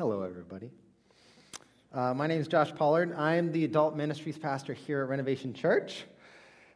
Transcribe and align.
Hello, 0.00 0.22
everybody. 0.22 0.70
Uh, 1.92 2.14
my 2.14 2.26
name 2.26 2.40
is 2.40 2.48
Josh 2.48 2.74
Pollard. 2.74 3.14
I'm 3.18 3.52
the 3.52 3.66
adult 3.66 3.94
ministries 3.94 4.38
pastor 4.38 4.72
here 4.72 5.02
at 5.02 5.10
Renovation 5.10 5.52
Church. 5.52 6.04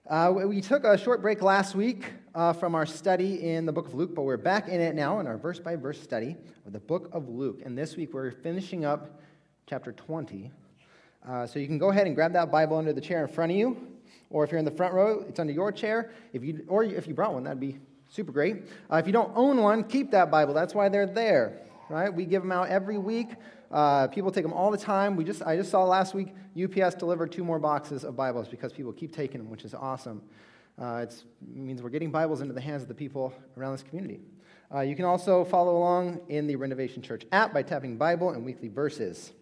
Uh, 0.06 0.30
we 0.46 0.60
took 0.60 0.84
a 0.84 0.98
short 0.98 1.22
break 1.22 1.40
last 1.40 1.74
week 1.74 2.04
uh, 2.34 2.52
from 2.52 2.74
our 2.74 2.84
study 2.84 3.42
in 3.42 3.64
the 3.64 3.72
book 3.72 3.86
of 3.86 3.94
Luke, 3.94 4.14
but 4.14 4.24
we're 4.24 4.36
back 4.36 4.68
in 4.68 4.78
it 4.78 4.94
now 4.94 5.20
in 5.20 5.26
our 5.26 5.38
verse 5.38 5.58
by 5.58 5.74
verse 5.74 5.98
study 5.98 6.36
of 6.66 6.74
the 6.74 6.80
book 6.80 7.08
of 7.14 7.30
Luke. 7.30 7.62
And 7.64 7.78
this 7.78 7.96
week 7.96 8.12
we're 8.12 8.30
finishing 8.30 8.84
up 8.84 9.22
chapter 9.66 9.92
20. 9.92 10.50
Uh, 11.26 11.46
so 11.46 11.58
you 11.58 11.66
can 11.66 11.78
go 11.78 11.88
ahead 11.88 12.06
and 12.06 12.14
grab 12.14 12.34
that 12.34 12.52
Bible 12.52 12.76
under 12.76 12.92
the 12.92 13.00
chair 13.00 13.24
in 13.24 13.32
front 13.32 13.52
of 13.52 13.56
you, 13.56 13.88
or 14.28 14.44
if 14.44 14.50
you're 14.50 14.58
in 14.58 14.66
the 14.66 14.70
front 14.70 14.92
row, 14.92 15.24
it's 15.26 15.40
under 15.40 15.54
your 15.54 15.72
chair. 15.72 16.12
If 16.34 16.44
you, 16.44 16.62
or 16.68 16.84
if 16.84 17.06
you 17.06 17.14
brought 17.14 17.32
one, 17.32 17.44
that'd 17.44 17.58
be 17.58 17.78
super 18.10 18.32
great. 18.32 18.64
Uh, 18.92 18.96
if 18.96 19.06
you 19.06 19.14
don't 19.14 19.32
own 19.34 19.62
one, 19.62 19.82
keep 19.84 20.10
that 20.10 20.30
Bible. 20.30 20.52
That's 20.52 20.74
why 20.74 20.90
they're 20.90 21.06
there 21.06 21.62
right? 21.88 22.12
We 22.12 22.24
give 22.24 22.42
them 22.42 22.52
out 22.52 22.68
every 22.68 22.98
week. 22.98 23.30
Uh, 23.70 24.06
people 24.08 24.30
take 24.30 24.44
them 24.44 24.52
all 24.52 24.70
the 24.70 24.78
time. 24.78 25.16
We 25.16 25.24
just, 25.24 25.42
I 25.42 25.56
just 25.56 25.70
saw 25.70 25.84
last 25.84 26.14
week 26.14 26.34
UPS 26.62 26.94
delivered 26.94 27.32
two 27.32 27.44
more 27.44 27.58
boxes 27.58 28.04
of 28.04 28.16
Bibles 28.16 28.48
because 28.48 28.72
people 28.72 28.92
keep 28.92 29.14
taking 29.14 29.38
them, 29.38 29.50
which 29.50 29.64
is 29.64 29.74
awesome. 29.74 30.22
Uh, 30.80 31.06
it 31.06 31.24
means 31.40 31.82
we're 31.82 31.90
getting 31.90 32.10
Bibles 32.10 32.40
into 32.40 32.52
the 32.52 32.60
hands 32.60 32.82
of 32.82 32.88
the 32.88 32.94
people 32.94 33.32
around 33.56 33.72
this 33.72 33.82
community. 33.82 34.20
Uh, 34.74 34.80
you 34.80 34.96
can 34.96 35.04
also 35.04 35.44
follow 35.44 35.76
along 35.76 36.20
in 36.28 36.46
the 36.46 36.56
Renovation 36.56 37.02
Church 37.02 37.24
app 37.32 37.52
by 37.52 37.62
tapping 37.62 37.96
Bible 37.96 38.30
and 38.30 38.44
weekly 38.44 38.68
verses. 38.68 39.32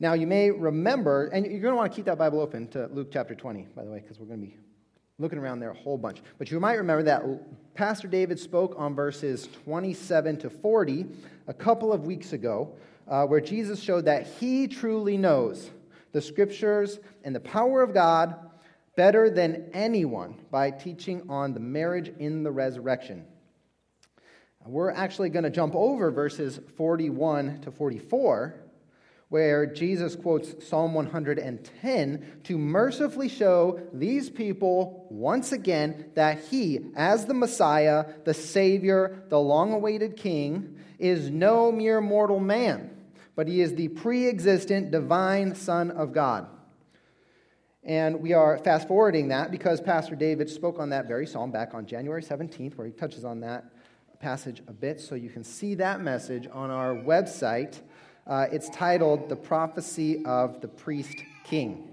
Now, 0.00 0.14
you 0.14 0.26
may 0.26 0.50
remember, 0.50 1.26
and 1.26 1.46
you're 1.46 1.60
going 1.60 1.72
to 1.72 1.76
want 1.76 1.92
to 1.92 1.96
keep 1.96 2.06
that 2.06 2.18
Bible 2.18 2.40
open 2.40 2.66
to 2.68 2.86
Luke 2.88 3.10
chapter 3.12 3.36
20, 3.36 3.68
by 3.76 3.84
the 3.84 3.90
way, 3.90 4.00
because 4.00 4.18
we're 4.18 4.26
going 4.26 4.40
to 4.40 4.46
be 4.46 4.56
looking 5.22 5.38
around 5.38 5.60
there 5.60 5.70
a 5.70 5.74
whole 5.74 5.96
bunch. 5.96 6.20
But 6.38 6.50
you 6.50 6.60
might 6.60 6.74
remember 6.74 7.04
that 7.04 7.22
Pastor 7.74 8.08
David 8.08 8.38
spoke 8.38 8.74
on 8.76 8.94
verses 8.94 9.48
27 9.64 10.36
to 10.38 10.50
40 10.50 11.06
a 11.46 11.54
couple 11.54 11.92
of 11.92 12.04
weeks 12.04 12.32
ago, 12.32 12.74
uh, 13.08 13.24
where 13.24 13.40
Jesus 13.40 13.80
showed 13.80 14.04
that 14.04 14.26
he 14.26 14.68
truly 14.68 15.16
knows 15.16 15.70
the 16.12 16.20
scriptures 16.20 17.00
and 17.24 17.34
the 17.34 17.40
power 17.40 17.82
of 17.82 17.94
God 17.94 18.34
better 18.96 19.30
than 19.30 19.70
anyone 19.72 20.34
by 20.50 20.70
teaching 20.70 21.22
on 21.30 21.54
the 21.54 21.60
marriage 21.60 22.12
in 22.18 22.42
the 22.42 22.50
resurrection. 22.50 23.24
We're 24.64 24.90
actually 24.90 25.30
going 25.30 25.44
to 25.44 25.50
jump 25.50 25.74
over 25.74 26.10
verses 26.10 26.60
41 26.76 27.62
to 27.62 27.70
44 27.70 28.54
where 29.32 29.64
Jesus 29.64 30.14
quotes 30.14 30.68
Psalm 30.68 30.92
110 30.92 32.40
to 32.44 32.58
mercifully 32.58 33.30
show 33.30 33.80
these 33.94 34.28
people 34.28 35.06
once 35.08 35.52
again 35.52 36.10
that 36.16 36.38
he, 36.50 36.90
as 36.94 37.24
the 37.24 37.32
Messiah, 37.32 38.04
the 38.26 38.34
Savior, 38.34 39.24
the 39.30 39.40
long 39.40 39.72
awaited 39.72 40.18
King, 40.18 40.76
is 40.98 41.30
no 41.30 41.72
mere 41.72 42.02
mortal 42.02 42.40
man, 42.40 42.94
but 43.34 43.48
he 43.48 43.62
is 43.62 43.74
the 43.74 43.88
pre 43.88 44.28
existent 44.28 44.90
divine 44.90 45.54
Son 45.54 45.90
of 45.90 46.12
God. 46.12 46.46
And 47.82 48.20
we 48.20 48.34
are 48.34 48.58
fast 48.58 48.86
forwarding 48.86 49.28
that 49.28 49.50
because 49.50 49.80
Pastor 49.80 50.14
David 50.14 50.50
spoke 50.50 50.78
on 50.78 50.90
that 50.90 51.08
very 51.08 51.26
psalm 51.26 51.50
back 51.50 51.72
on 51.72 51.86
January 51.86 52.22
17th, 52.22 52.76
where 52.76 52.86
he 52.86 52.92
touches 52.92 53.24
on 53.24 53.40
that 53.40 53.64
passage 54.20 54.62
a 54.68 54.72
bit. 54.74 55.00
So 55.00 55.14
you 55.14 55.30
can 55.30 55.42
see 55.42 55.74
that 55.76 56.02
message 56.02 56.46
on 56.52 56.70
our 56.70 56.94
website 56.94 57.80
uh, 58.26 58.46
it's 58.52 58.68
titled 58.70 59.28
The 59.28 59.36
Prophecy 59.36 60.24
of 60.24 60.60
the 60.60 60.68
Priest 60.68 61.16
King, 61.44 61.88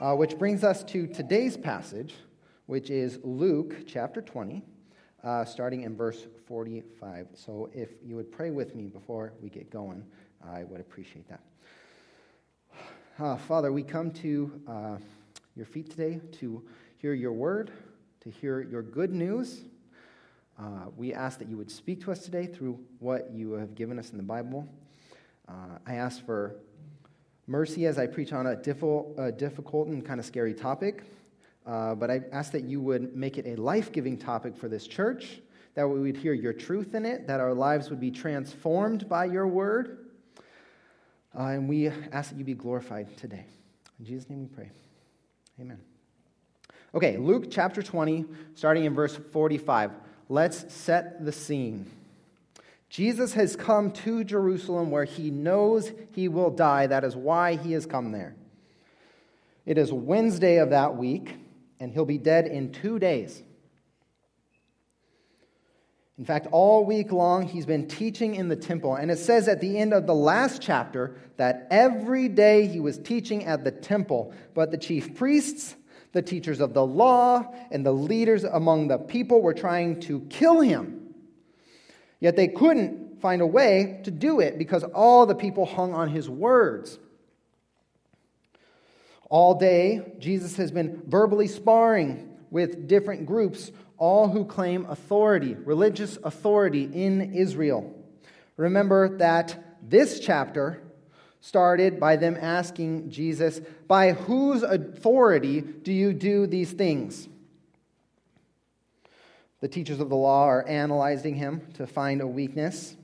uh, 0.00 0.14
which 0.14 0.38
brings 0.38 0.64
us 0.64 0.82
to 0.84 1.06
today's 1.06 1.56
passage, 1.56 2.14
which 2.66 2.90
is 2.90 3.18
Luke 3.22 3.86
chapter 3.86 4.22
20, 4.22 4.62
uh, 5.22 5.44
starting 5.44 5.82
in 5.82 5.96
verse 5.96 6.26
45. 6.46 7.28
So 7.34 7.68
if 7.74 7.90
you 8.02 8.16
would 8.16 8.32
pray 8.32 8.50
with 8.50 8.74
me 8.74 8.86
before 8.86 9.34
we 9.42 9.50
get 9.50 9.70
going, 9.70 10.02
I 10.42 10.64
would 10.64 10.80
appreciate 10.80 11.28
that. 11.28 11.40
Uh, 13.18 13.36
Father, 13.36 13.72
we 13.72 13.82
come 13.82 14.10
to 14.12 14.60
uh, 14.66 14.96
your 15.54 15.66
feet 15.66 15.90
today 15.90 16.20
to 16.32 16.62
hear 16.96 17.12
your 17.12 17.32
word, 17.32 17.70
to 18.20 18.30
hear 18.30 18.62
your 18.62 18.82
good 18.82 19.12
news. 19.12 19.62
Uh, 20.58 20.86
we 20.96 21.12
ask 21.12 21.38
that 21.38 21.48
you 21.48 21.56
would 21.56 21.70
speak 21.70 22.02
to 22.02 22.10
us 22.10 22.20
today 22.20 22.46
through 22.46 22.78
what 22.98 23.30
you 23.32 23.52
have 23.52 23.74
given 23.74 23.98
us 23.98 24.10
in 24.10 24.16
the 24.16 24.22
Bible. 24.22 24.66
Uh, 25.46 25.78
I 25.86 25.94
ask 25.96 26.24
for 26.24 26.56
mercy 27.46 27.86
as 27.86 27.98
I 27.98 28.06
preach 28.06 28.32
on 28.32 28.46
a 28.46 28.56
difficult, 28.56 29.88
and 29.88 30.04
kind 30.04 30.18
of 30.18 30.24
scary 30.24 30.54
topic, 30.54 31.04
uh, 31.66 31.94
but 31.94 32.10
I 32.10 32.22
ask 32.32 32.52
that 32.52 32.64
you 32.64 32.80
would 32.80 33.14
make 33.14 33.36
it 33.38 33.46
a 33.46 33.60
life 33.60 33.92
giving 33.92 34.16
topic 34.16 34.56
for 34.56 34.68
this 34.68 34.86
church, 34.86 35.40
that 35.74 35.86
we 35.86 36.00
would 36.00 36.16
hear 36.16 36.32
your 36.32 36.54
truth 36.54 36.94
in 36.94 37.04
it, 37.04 37.26
that 37.26 37.38
our 37.38 37.52
lives 37.52 37.90
would 37.90 38.00
be 38.00 38.10
transformed 38.10 39.08
by 39.08 39.26
your 39.26 39.46
word. 39.46 40.06
Uh, 41.38 41.48
and 41.48 41.68
we 41.68 41.88
ask 42.12 42.30
that 42.30 42.38
you 42.38 42.44
be 42.44 42.54
glorified 42.54 43.14
today. 43.18 43.44
In 43.98 44.06
Jesus' 44.06 44.30
name 44.30 44.40
we 44.40 44.46
pray. 44.46 44.70
Amen. 45.60 45.78
Okay, 46.94 47.18
Luke 47.18 47.48
chapter 47.50 47.82
20, 47.82 48.24
starting 48.54 48.86
in 48.86 48.94
verse 48.94 49.16
45. 49.16 49.90
Let's 50.28 50.72
set 50.72 51.24
the 51.24 51.32
scene. 51.32 51.90
Jesus 52.88 53.34
has 53.34 53.56
come 53.56 53.90
to 53.92 54.24
Jerusalem 54.24 54.90
where 54.90 55.04
he 55.04 55.30
knows 55.30 55.92
he 56.12 56.28
will 56.28 56.50
die. 56.50 56.86
That 56.86 57.04
is 57.04 57.16
why 57.16 57.56
he 57.56 57.72
has 57.72 57.86
come 57.86 58.12
there. 58.12 58.34
It 59.64 59.78
is 59.78 59.92
Wednesday 59.92 60.58
of 60.58 60.70
that 60.70 60.96
week, 60.96 61.34
and 61.80 61.92
he'll 61.92 62.04
be 62.04 62.18
dead 62.18 62.46
in 62.46 62.72
two 62.72 62.98
days. 62.98 63.42
In 66.18 66.24
fact, 66.24 66.46
all 66.50 66.84
week 66.84 67.12
long, 67.12 67.46
he's 67.46 67.66
been 67.66 67.88
teaching 67.88 68.36
in 68.36 68.48
the 68.48 68.56
temple. 68.56 68.94
And 68.94 69.10
it 69.10 69.18
says 69.18 69.48
at 69.48 69.60
the 69.60 69.76
end 69.76 69.92
of 69.92 70.06
the 70.06 70.14
last 70.14 70.62
chapter 70.62 71.16
that 71.36 71.66
every 71.70 72.28
day 72.28 72.66
he 72.66 72.80
was 72.80 72.96
teaching 72.96 73.44
at 73.44 73.64
the 73.64 73.70
temple. 73.70 74.32
But 74.54 74.70
the 74.70 74.78
chief 74.78 75.14
priests, 75.14 75.76
the 76.16 76.22
teachers 76.22 76.60
of 76.60 76.72
the 76.72 76.84
law, 76.84 77.44
and 77.70 77.84
the 77.84 77.92
leaders 77.92 78.42
among 78.42 78.88
the 78.88 78.96
people 78.96 79.42
were 79.42 79.52
trying 79.52 80.00
to 80.00 80.20
kill 80.30 80.60
him. 80.60 81.14
Yet 82.20 82.36
they 82.36 82.48
couldn't 82.48 83.20
find 83.20 83.42
a 83.42 83.46
way 83.46 84.00
to 84.04 84.10
do 84.10 84.40
it 84.40 84.56
because 84.56 84.82
all 84.82 85.26
the 85.26 85.34
people 85.34 85.66
hung 85.66 85.92
on 85.92 86.08
his 86.08 86.26
words. 86.26 86.98
All 89.28 89.58
day, 89.58 90.14
Jesus 90.18 90.56
has 90.56 90.70
been 90.70 91.02
verbally 91.06 91.48
sparring 91.48 92.34
with 92.50 92.88
different 92.88 93.26
groups, 93.26 93.70
all 93.98 94.28
who 94.28 94.46
claim 94.46 94.86
authority, 94.86 95.54
religious 95.54 96.16
authority 96.24 96.84
in 96.84 97.34
Israel. 97.34 97.94
Remember 98.56 99.18
that 99.18 99.78
this 99.82 100.18
chapter 100.20 100.82
started 101.40 102.00
by 102.00 102.16
them 102.16 102.36
asking 102.40 103.10
Jesus, 103.10 103.60
By 103.86 104.12
whose 104.12 104.62
authority 104.62 105.60
do 105.60 105.92
you 105.92 106.12
do 106.12 106.46
these 106.46 106.72
things? 106.72 107.28
The 109.60 109.68
teachers 109.68 110.00
of 110.00 110.08
the 110.08 110.16
law 110.16 110.44
are 110.44 110.66
analyzing 110.68 111.34
him 111.34 111.62
to 111.74 111.86
find 111.86 112.20
a 112.20 112.26
weakness. 112.26 112.96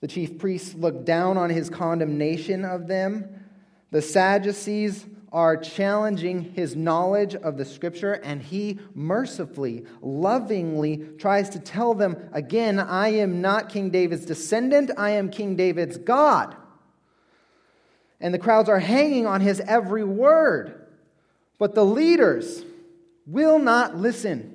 The 0.00 0.08
chief 0.08 0.38
priests 0.38 0.74
look 0.74 1.04
down 1.04 1.38
on 1.38 1.50
his 1.50 1.70
condemnation 1.70 2.64
of 2.64 2.86
them. 2.86 3.46
The 3.90 4.02
Sadducees 4.02 5.06
are 5.32 5.56
challenging 5.56 6.52
his 6.54 6.76
knowledge 6.76 7.34
of 7.34 7.56
the 7.56 7.64
scripture, 7.64 8.12
and 8.12 8.42
he 8.42 8.78
mercifully, 8.94 9.84
lovingly 10.00 11.08
tries 11.18 11.50
to 11.50 11.58
tell 11.58 11.94
them 11.94 12.16
again 12.32 12.78
I 12.78 13.08
am 13.08 13.40
not 13.40 13.68
King 13.68 13.90
David's 13.90 14.24
descendant, 14.24 14.90
I 14.96 15.10
am 15.10 15.30
King 15.30 15.56
David's 15.56 15.98
God. 15.98 16.56
And 18.20 18.32
the 18.32 18.38
crowds 18.38 18.68
are 18.68 18.78
hanging 18.78 19.26
on 19.26 19.40
his 19.40 19.60
every 19.60 20.04
word. 20.04 20.86
But 21.58 21.74
the 21.74 21.84
leaders 21.84 22.64
will 23.26 23.58
not 23.58 23.96
listen. 23.96 24.52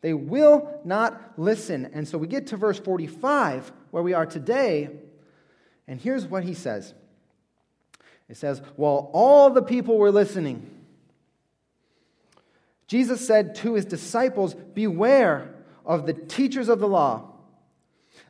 They 0.00 0.14
will 0.14 0.80
not 0.84 1.38
listen. 1.38 1.90
And 1.92 2.06
so 2.06 2.18
we 2.18 2.26
get 2.26 2.48
to 2.48 2.56
verse 2.56 2.78
45, 2.78 3.72
where 3.90 4.02
we 4.02 4.14
are 4.14 4.26
today, 4.26 4.90
and 5.86 6.00
here's 6.00 6.26
what 6.26 6.44
he 6.44 6.54
says 6.54 6.92
It 8.28 8.36
says, 8.36 8.60
While 8.76 9.10
all 9.12 9.50
the 9.50 9.62
people 9.62 9.98
were 9.98 10.10
listening, 10.10 10.68
Jesus 12.86 13.26
said 13.26 13.54
to 13.56 13.74
his 13.74 13.84
disciples, 13.84 14.54
Beware 14.54 15.54
of 15.86 16.06
the 16.06 16.12
teachers 16.12 16.68
of 16.68 16.78
the 16.78 16.88
law. 16.88 17.28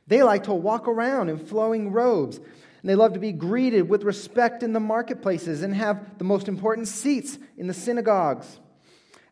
They 0.07 0.23
like 0.23 0.45
to 0.45 0.55
walk 0.55 0.89
around 0.89 1.31
in 1.31 1.39
flowing 1.39 1.93
robes, 1.93 2.39
and 2.83 2.91
they 2.91 2.97
love 2.97 3.13
to 3.13 3.21
be 3.21 3.31
greeted 3.31 3.89
with 3.89 4.03
respect 4.03 4.65
in 4.65 4.73
the 4.73 4.81
marketplaces 4.81 5.63
and 5.63 5.75
have 5.75 6.19
the 6.19 6.25
most 6.25 6.49
important 6.49 6.89
seats 6.89 7.39
in 7.57 7.69
the 7.69 7.75
synagogues 7.75 8.59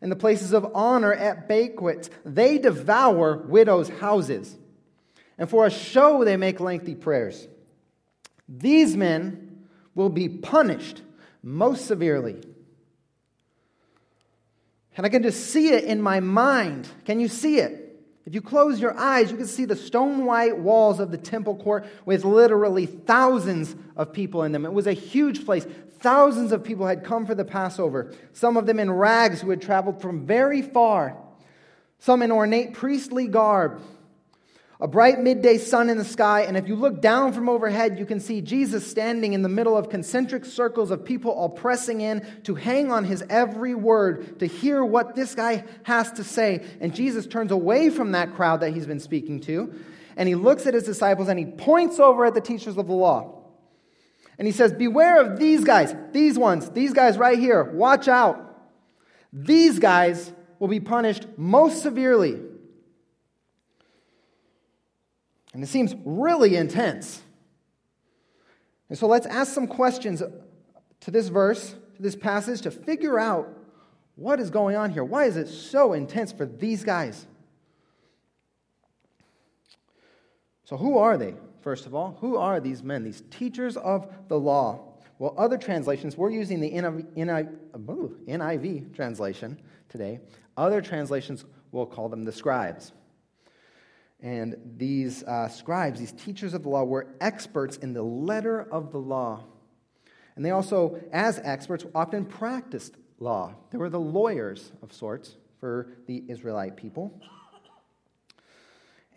and 0.01 0.09
the 0.09 0.15
places 0.15 0.53
of 0.53 0.71
honor 0.73 1.13
at 1.13 1.49
banquets. 1.49 2.09
They 2.23 2.57
devour 2.57 3.37
widows' 3.37 3.89
houses. 3.89 4.57
And 5.37 5.49
for 5.49 5.65
a 5.65 5.69
show, 5.69 6.23
they 6.23 6.37
make 6.37 6.61
lengthy 6.61 6.95
prayers. 6.95 7.47
These 8.47 8.95
men 8.95 9.67
will 9.95 10.09
be 10.09 10.29
punished 10.29 11.01
most 11.43 11.85
severely. 11.85 12.41
And 14.95 15.05
I 15.05 15.09
can 15.09 15.23
just 15.23 15.47
see 15.51 15.69
it 15.69 15.83
in 15.83 16.01
my 16.01 16.21
mind. 16.21 16.87
Can 17.05 17.19
you 17.19 17.27
see 17.27 17.57
it? 17.57 17.80
If 18.25 18.35
you 18.35 18.41
close 18.41 18.79
your 18.79 18.97
eyes, 18.97 19.31
you 19.31 19.37
can 19.37 19.47
see 19.47 19.65
the 19.65 19.75
stone 19.75 20.25
white 20.25 20.57
walls 20.57 20.99
of 20.99 21.11
the 21.11 21.17
temple 21.17 21.55
court 21.55 21.85
with 22.05 22.23
literally 22.23 22.85
thousands 22.85 23.75
of 23.95 24.13
people 24.13 24.43
in 24.43 24.51
them. 24.51 24.65
It 24.65 24.73
was 24.73 24.85
a 24.87 24.93
huge 24.93 25.43
place. 25.43 25.65
Thousands 25.99 26.51
of 26.51 26.63
people 26.63 26.85
had 26.85 27.03
come 27.03 27.25
for 27.25 27.35
the 27.35 27.45
Passover, 27.45 28.13
some 28.33 28.57
of 28.57 28.65
them 28.65 28.79
in 28.79 28.91
rags 28.91 29.41
who 29.41 29.49
had 29.49 29.61
traveled 29.61 30.01
from 30.01 30.25
very 30.25 30.61
far, 30.61 31.17
some 31.99 32.21
in 32.21 32.31
ornate 32.31 32.73
priestly 32.73 33.27
garb, 33.27 33.81
a 34.81 34.87
bright 34.87 35.19
midday 35.19 35.59
sun 35.59 35.91
in 35.91 35.99
the 35.99 36.03
sky, 36.03 36.41
and 36.41 36.57
if 36.57 36.67
you 36.67 36.75
look 36.75 37.01
down 37.01 37.33
from 37.33 37.47
overhead, 37.47 37.99
you 37.99 38.05
can 38.05 38.19
see 38.19 38.41
Jesus 38.41 38.89
standing 38.89 39.33
in 39.33 39.43
the 39.43 39.49
middle 39.49 39.77
of 39.77 39.89
concentric 39.89 40.43
circles 40.43 40.89
of 40.89 41.05
people 41.05 41.31
all 41.31 41.49
pressing 41.49 42.01
in 42.01 42.25
to 42.45 42.55
hang 42.55 42.91
on 42.91 43.05
his 43.05 43.23
every 43.29 43.75
word, 43.75 44.39
to 44.39 44.47
hear 44.47 44.83
what 44.83 45.15
this 45.15 45.35
guy 45.35 45.65
has 45.83 46.11
to 46.13 46.23
say. 46.23 46.65
And 46.79 46.95
Jesus 46.95 47.27
turns 47.27 47.51
away 47.51 47.91
from 47.91 48.13
that 48.13 48.33
crowd 48.33 48.61
that 48.61 48.73
he's 48.73 48.87
been 48.87 48.99
speaking 48.99 49.39
to, 49.41 49.71
and 50.17 50.27
he 50.27 50.33
looks 50.33 50.65
at 50.65 50.73
his 50.73 50.83
disciples 50.83 51.27
and 51.27 51.37
he 51.37 51.45
points 51.45 51.99
over 51.99 52.25
at 52.25 52.33
the 52.33 52.41
teachers 52.41 52.75
of 52.75 52.87
the 52.87 52.93
law. 52.93 53.39
And 54.39 54.47
he 54.47 54.51
says, 54.51 54.73
Beware 54.73 55.21
of 55.21 55.37
these 55.37 55.63
guys, 55.63 55.95
these 56.11 56.39
ones, 56.39 56.71
these 56.71 56.93
guys 56.93 57.19
right 57.19 57.37
here. 57.37 57.63
Watch 57.63 58.07
out. 58.07 58.47
These 59.31 59.77
guys 59.77 60.33
will 60.57 60.67
be 60.67 60.79
punished 60.79 61.27
most 61.37 61.83
severely. 61.83 62.39
And 65.53 65.63
it 65.63 65.67
seems 65.67 65.95
really 66.05 66.55
intense. 66.55 67.21
And 68.89 68.97
so 68.97 69.07
let's 69.07 69.25
ask 69.25 69.53
some 69.53 69.67
questions 69.67 70.21
to 71.01 71.11
this 71.11 71.29
verse, 71.29 71.75
to 71.95 72.01
this 72.01 72.15
passage, 72.15 72.61
to 72.61 72.71
figure 72.71 73.19
out 73.19 73.49
what 74.15 74.39
is 74.39 74.49
going 74.49 74.75
on 74.75 74.91
here. 74.91 75.03
Why 75.03 75.25
is 75.25 75.37
it 75.37 75.47
so 75.47 75.93
intense 75.93 76.31
for 76.31 76.45
these 76.45 76.83
guys? 76.83 77.25
So, 80.63 80.77
who 80.77 80.97
are 80.97 81.17
they, 81.17 81.35
first 81.61 81.85
of 81.85 81.93
all? 81.93 82.17
Who 82.21 82.37
are 82.37 82.61
these 82.61 82.81
men, 82.81 83.03
these 83.03 83.23
teachers 83.29 83.75
of 83.75 84.07
the 84.29 84.39
law? 84.39 84.87
Well, 85.19 85.35
other 85.37 85.57
translations, 85.57 86.17
we're 86.17 86.31
using 86.31 86.59
the 86.59 86.71
NIV 86.71 88.95
translation 88.95 89.59
today. 89.89 90.19
Other 90.57 90.81
translations 90.81 91.45
will 91.71 91.85
call 91.85 92.09
them 92.09 92.23
the 92.23 92.31
scribes. 92.31 92.93
And 94.21 94.55
these 94.77 95.23
uh, 95.23 95.47
scribes, 95.47 95.99
these 95.99 96.11
teachers 96.11 96.53
of 96.53 96.63
the 96.63 96.69
law, 96.69 96.83
were 96.83 97.07
experts 97.19 97.77
in 97.77 97.93
the 97.93 98.03
letter 98.03 98.61
of 98.61 98.91
the 98.91 98.99
law. 98.99 99.43
And 100.35 100.45
they 100.45 100.51
also, 100.51 101.01
as 101.11 101.39
experts, 101.43 101.85
often 101.95 102.25
practiced 102.25 102.95
law. 103.19 103.55
They 103.71 103.77
were 103.77 103.89
the 103.89 103.99
lawyers 103.99 104.71
of 104.81 104.93
sorts 104.93 105.35
for 105.59 105.87
the 106.07 106.23
Israelite 106.27 106.77
people. 106.77 107.19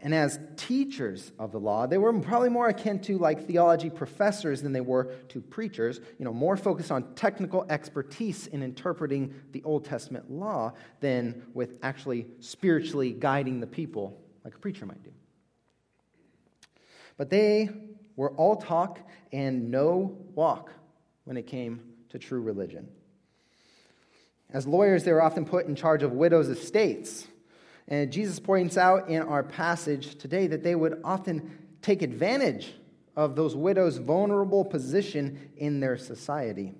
And 0.00 0.14
as 0.14 0.38
teachers 0.56 1.32
of 1.38 1.50
the 1.50 1.60
law, 1.60 1.86
they 1.86 1.96
were 1.96 2.12
probably 2.20 2.50
more 2.50 2.68
akin 2.68 2.98
to 3.02 3.16
like 3.16 3.46
theology 3.46 3.88
professors 3.88 4.60
than 4.60 4.74
they 4.74 4.82
were 4.82 5.14
to 5.28 5.40
preachers, 5.40 5.98
you 6.18 6.26
know, 6.26 6.32
more 6.32 6.58
focused 6.58 6.90
on 6.90 7.14
technical 7.14 7.64
expertise 7.70 8.46
in 8.48 8.62
interpreting 8.62 9.34
the 9.52 9.62
Old 9.64 9.86
Testament 9.86 10.30
law 10.30 10.74
than 11.00 11.42
with 11.54 11.78
actually 11.82 12.26
spiritually 12.40 13.12
guiding 13.12 13.60
the 13.60 13.66
people 13.66 14.23
like 14.44 14.54
a 14.54 14.58
preacher 14.58 14.86
might 14.86 15.02
do. 15.02 15.10
But 17.16 17.30
they 17.30 17.70
were 18.16 18.30
all 18.32 18.56
talk 18.56 19.00
and 19.32 19.70
no 19.70 20.16
walk 20.34 20.70
when 21.24 21.36
it 21.36 21.46
came 21.46 21.80
to 22.10 22.18
true 22.18 22.40
religion. 22.40 22.88
As 24.50 24.66
lawyers, 24.66 25.04
they 25.04 25.12
were 25.12 25.22
often 25.22 25.44
put 25.44 25.66
in 25.66 25.74
charge 25.74 26.02
of 26.02 26.12
widows' 26.12 26.48
estates. 26.48 27.26
And 27.88 28.12
Jesus 28.12 28.38
points 28.38 28.76
out 28.76 29.08
in 29.08 29.22
our 29.22 29.42
passage 29.42 30.16
today 30.16 30.46
that 30.46 30.62
they 30.62 30.74
would 30.74 31.00
often 31.02 31.58
take 31.82 32.02
advantage 32.02 32.72
of 33.16 33.36
those 33.36 33.56
widows' 33.56 33.98
vulnerable 33.98 34.64
position 34.64 35.50
in 35.56 35.80
their 35.80 35.96
society. 35.96 36.74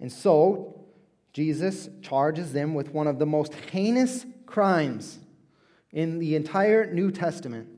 And 0.00 0.10
so, 0.10 0.80
Jesus 1.32 1.88
charges 2.02 2.52
them 2.52 2.74
with 2.74 2.90
one 2.90 3.06
of 3.06 3.18
the 3.18 3.26
most 3.26 3.54
heinous 3.54 4.24
crimes 4.46 5.18
in 5.94 6.18
the 6.18 6.34
entire 6.34 6.92
New 6.92 7.10
Testament. 7.10 7.68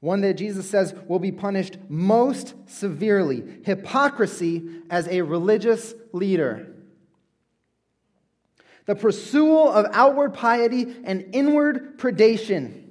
One 0.00 0.20
that 0.20 0.34
Jesus 0.34 0.70
says 0.70 0.94
will 1.08 1.18
be 1.18 1.32
punished 1.32 1.76
most 1.88 2.54
severely 2.66 3.42
hypocrisy 3.64 4.66
as 4.88 5.08
a 5.08 5.22
religious 5.22 5.92
leader. 6.12 6.72
The 8.86 8.94
pursuit 8.94 9.70
of 9.70 9.86
outward 9.92 10.34
piety 10.34 10.94
and 11.02 11.30
inward 11.32 11.98
predation. 11.98 12.84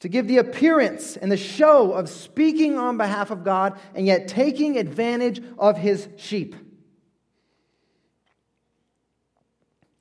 To 0.00 0.08
give 0.08 0.28
the 0.28 0.38
appearance 0.38 1.16
and 1.16 1.32
the 1.32 1.36
show 1.36 1.92
of 1.92 2.08
speaking 2.08 2.78
on 2.78 2.96
behalf 2.96 3.32
of 3.32 3.42
God 3.42 3.80
and 3.94 4.06
yet 4.06 4.28
taking 4.28 4.78
advantage 4.78 5.42
of 5.58 5.78
his 5.78 6.08
sheep. 6.16 6.54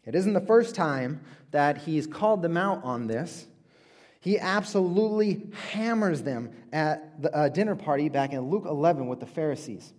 It 0.06 0.14
isn't 0.14 0.34
the 0.34 0.42
first 0.42 0.76
time 0.76 1.22
that 1.56 1.78
he's 1.78 2.06
called 2.06 2.42
them 2.42 2.58
out 2.58 2.84
on 2.84 3.08
this. 3.08 3.48
He 4.20 4.38
absolutely 4.38 5.48
hammers 5.72 6.22
them 6.22 6.52
at 6.74 7.22
the 7.22 7.34
uh, 7.34 7.48
dinner 7.48 7.78
party 7.78 8.10
back 8.10 8.34
in 8.34 8.50
Luke 8.50 8.66
11 8.66 9.08
with 9.08 9.22
the 9.22 9.26
Pharisees. 9.26 9.94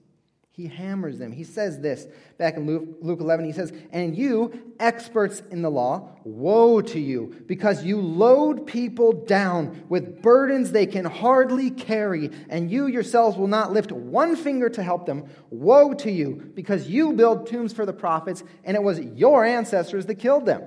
He 0.51 0.67
hammers 0.67 1.19
them. 1.19 1.33
He 1.33 1.45
says 1.45 1.81
this 1.81 2.07
back 2.37 2.57
in 2.57 2.67
Luke, 2.67 2.99
Luke 3.01 3.21
11. 3.21 3.47
He 3.47 3.53
says, 3.53 3.73
And 3.91 4.15
you, 4.15 4.75
experts 4.79 5.43
in 5.51 5.63
the 5.63 5.71
law, 5.71 6.11
woe 6.25 6.83
to 6.83 7.01
you, 7.01 7.43
because 7.47 7.85
you 7.85 8.03
load 8.03 8.67
people 8.67 9.13
down 9.13 9.85
with 9.89 10.21
burdens 10.21 10.73
they 10.73 10.87
can 10.87 11.07
hardly 11.07 11.71
carry, 11.71 12.31
and 12.51 12.71
you 12.71 12.87
yourselves 12.87 13.39
will 13.39 13.49
not 13.49 13.73
lift 13.73 13.93
one 13.93 14.37
finger 14.37 14.69
to 14.69 14.83
help 14.83 15.07
them. 15.07 15.25
Woe 15.49 15.95
to 15.95 16.11
you, 16.11 16.53
because 16.55 16.87
you 16.87 17.15
build 17.15 17.47
tombs 17.47 17.73
for 17.73 17.87
the 17.87 17.95
prophets, 17.95 18.45
and 18.63 18.77
it 18.77 18.83
was 18.83 19.01
your 19.01 19.43
ancestors 19.43 20.05
that 20.05 20.17
killed 20.17 20.45
them. 20.45 20.63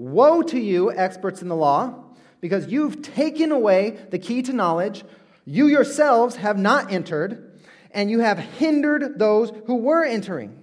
Woe 0.00 0.40
to 0.40 0.58
you, 0.58 0.90
experts 0.90 1.42
in 1.42 1.48
the 1.48 1.54
law, 1.54 1.94
because 2.40 2.68
you've 2.68 3.02
taken 3.02 3.52
away 3.52 3.98
the 4.08 4.18
key 4.18 4.40
to 4.40 4.52
knowledge. 4.54 5.04
You 5.44 5.66
yourselves 5.66 6.36
have 6.36 6.56
not 6.56 6.90
entered 6.90 7.60
and 7.90 8.10
you 8.10 8.20
have 8.20 8.38
hindered 8.38 9.18
those 9.18 9.52
who 9.66 9.76
were 9.76 10.02
entering. 10.02 10.56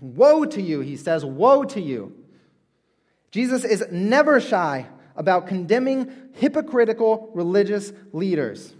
Woe 0.00 0.46
to 0.46 0.62
you, 0.62 0.80
he 0.80 0.96
says, 0.96 1.22
woe 1.22 1.64
to 1.64 1.80
you. 1.82 2.16
Jesus 3.30 3.62
is 3.62 3.84
never 3.92 4.40
shy 4.40 4.86
about 5.16 5.46
condemning 5.46 6.10
hypocritical 6.32 7.30
religious 7.34 7.92
leaders. 8.14 8.72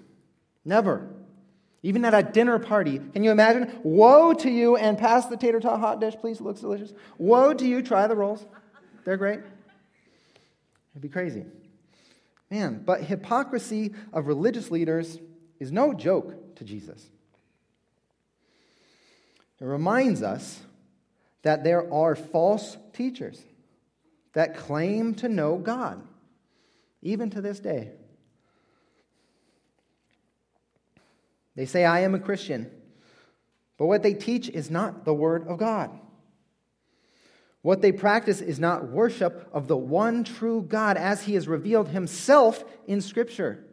Never. 0.65 1.07
Even 1.83 2.07
at 2.07 2.15
a 2.15 2.23
dinner 2.23 2.59
party. 2.59 2.99
Can 3.13 3.23
you 3.23 3.31
imagine? 3.31 3.79
Woe 3.83 4.33
to 4.33 4.51
you, 4.51 4.77
and 4.77 4.97
pass 4.97 5.27
the 5.27 5.37
tater 5.37 5.61
tot 5.61 5.81
hot 5.81 6.01
dish, 6.01 6.15
please. 6.19 6.41
It 6.41 6.45
looks 6.45 6.61
delicious. 6.61 6.95
Woe 7.19 7.53
to 7.53 7.67
you, 7.67 7.83
try 7.83 8.07
the 8.07 8.17
rolls. 8.17 8.47
They're 9.05 9.17
great. 9.17 9.41
It'd 10.93 11.03
be 11.03 11.09
crazy. 11.09 11.45
Man, 12.51 12.83
but 12.85 13.03
hypocrisy 13.03 13.95
of 14.13 14.27
religious 14.27 14.71
leaders 14.71 15.19
is 15.59 15.73
no 15.73 15.93
joke 15.93 16.57
to 16.57 16.65
Jesus. 16.65 17.09
It 19.61 19.65
reminds 19.65 20.23
us 20.23 20.61
that 21.43 21.65
there 21.65 21.93
are 21.93 22.15
false 22.15 22.77
teachers 22.93 23.43
that 24.33 24.57
claim 24.57 25.15
to 25.17 25.29
know 25.29 25.57
God, 25.57 26.03
even 27.03 27.31
to 27.31 27.41
this 27.41 27.61
day. 27.61 27.91
They 31.57 31.67
say, 31.67 31.85
I 31.85 32.01
am 32.01 32.15
a 32.15 32.19
Christian, 32.19 32.71
but 33.79 33.87
what 33.87 34.03
they 34.03 34.15
teach 34.15 34.49
is 34.49 34.71
not 34.71 35.05
the 35.05 35.15
Word 35.15 35.47
of 35.47 35.59
God. 35.59 35.91
What 37.65 37.81
they 37.81 37.93
practice 37.93 38.43
is 38.43 38.61
not 38.61 38.91
worship 38.91 39.49
of 39.51 39.69
the 39.69 39.77
one 39.77 40.23
true 40.23 40.61
God 40.61 40.99
as 40.99 41.23
He 41.23 41.33
has 41.33 41.49
revealed 41.49 41.89
Himself 41.89 42.63
in 42.87 43.01
Scripture. 43.01 43.65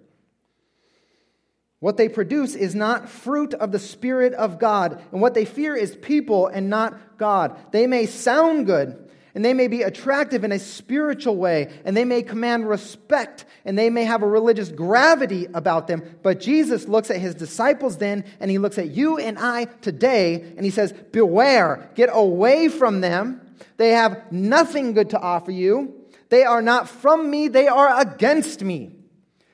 What 1.80 1.98
they 1.98 2.08
produce 2.08 2.56
is 2.56 2.74
not 2.74 3.10
fruit 3.10 3.54
of 3.54 3.74
the 3.74 3.80
Spirit 3.80 4.34
of 4.34 4.60
God. 4.60 5.04
And 5.12 5.20
what 5.20 5.34
they 5.34 5.44
fear 5.44 5.76
is 5.76 5.98
people 5.98 6.48
and 6.48 6.70
not 6.70 7.18
God. 7.18 7.60
They 7.74 7.86
may 7.86 8.06
sound 8.06 8.66
good 8.66 9.10
and 9.36 9.44
they 9.44 9.54
may 9.54 9.68
be 9.68 9.82
attractive 9.82 10.46
in 10.46 10.54
a 10.54 10.60
spiritual 10.60 11.36
way 11.36 11.70
and 11.84 11.98
they 11.98 12.06
may 12.06 12.24
command 12.24 12.70
respect 12.70 13.44
and 13.66 13.78
they 13.78 13.90
may 13.90 14.06
have 14.06 14.24
a 14.24 14.28
religious 14.28 14.70
gravity 14.70 15.48
about 15.54 15.88
them. 15.88 16.02
But 16.24 16.40
Jesus 16.40 16.88
looks 16.88 17.12
at 17.12 17.20
his 17.20 17.36
disciples 17.36 17.98
then 17.98 18.24
and 18.40 18.50
he 18.50 18.58
looks 18.58 18.78
at 18.78 18.92
you 18.92 19.18
and 19.18 19.38
I 19.38 19.66
today 19.66 20.54
and 20.56 20.64
he 20.64 20.72
says, 20.72 20.94
Beware, 21.12 21.92
get 21.96 22.10
away 22.10 22.70
from 22.70 23.02
them. 23.02 23.42
They 23.78 23.90
have 23.90 24.32
nothing 24.32 24.94
good 24.94 25.12
to 25.12 25.20
offer 25.20 25.52
you. 25.52 25.96
They 26.30 26.44
are 26.44 26.62
not 26.62 26.88
from 26.88 27.30
me, 27.30 27.48
they 27.48 27.68
are 27.68 28.00
against 28.00 28.64
me. 28.64 28.92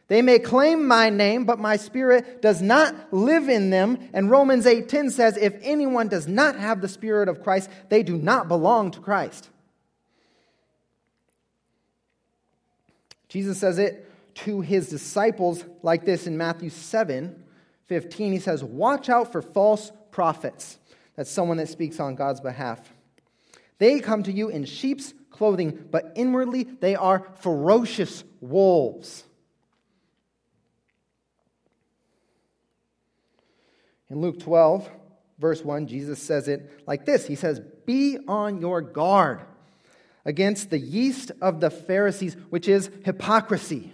They 0.08 0.22
may 0.22 0.40
claim 0.40 0.88
my 0.88 1.10
name, 1.10 1.44
but 1.44 1.60
my 1.60 1.76
spirit 1.76 2.42
does 2.42 2.62
not 2.62 2.96
live 3.12 3.50
in 3.50 3.72
them. 3.72 3.98
And 4.14 4.32
Romans 4.32 4.66
8:10 4.66 5.12
says, 5.12 5.36
if 5.38 5.56
anyone 5.62 6.08
does 6.08 6.28
not 6.28 6.58
have 6.58 6.82
the 6.82 6.88
spirit 6.88 7.28
of 7.28 7.44
Christ, 7.44 7.70
they 7.90 8.04
do 8.04 8.18
not 8.18 8.48
belong 8.48 8.92
to 8.92 9.00
Christ. 9.02 9.50
Jesus 13.28 13.60
says 13.60 13.78
it 13.80 14.10
to 14.36 14.62
his 14.62 14.88
disciples 14.88 15.66
like 15.82 16.06
this 16.06 16.28
in 16.28 16.38
Matthew 16.38 16.70
7 16.70 17.44
15. 17.88 18.34
He 18.34 18.40
says, 18.40 18.64
Watch 18.64 19.10
out 19.10 19.32
for 19.32 19.42
false 19.42 19.92
prophets. 20.12 20.78
That's 21.16 21.32
someone 21.32 21.58
that 21.58 21.70
speaks 21.70 22.00
on 22.00 22.16
God's 22.16 22.42
behalf. 22.42 22.80
They 23.80 24.00
come 24.00 24.24
to 24.24 24.32
you 24.32 24.50
in 24.50 24.66
sheep's 24.66 25.14
clothing, 25.30 25.88
but 25.92 26.14
inwardly 26.16 26.64
they 26.64 26.96
are 26.96 27.28
ferocious 27.36 28.24
wolves. 28.42 29.24
In 34.10 34.22
Luke 34.22 34.40
12, 34.40 34.90
verse 35.38 35.64
1, 35.64 35.88
Jesus 35.88 36.22
says 36.22 36.48
it 36.48 36.84
like 36.88 37.06
this 37.06 37.28
He 37.28 37.36
says, 37.36 37.60
Be 37.86 38.18
on 38.28 38.60
your 38.62 38.82
guard 38.82 39.42
against 40.26 40.70
the 40.70 40.80
yeast 40.80 41.32
of 41.42 41.60
the 41.60 41.70
Pharisees, 41.70 42.36
which 42.50 42.68
is 42.68 42.90
hypocrisy. 43.06 43.92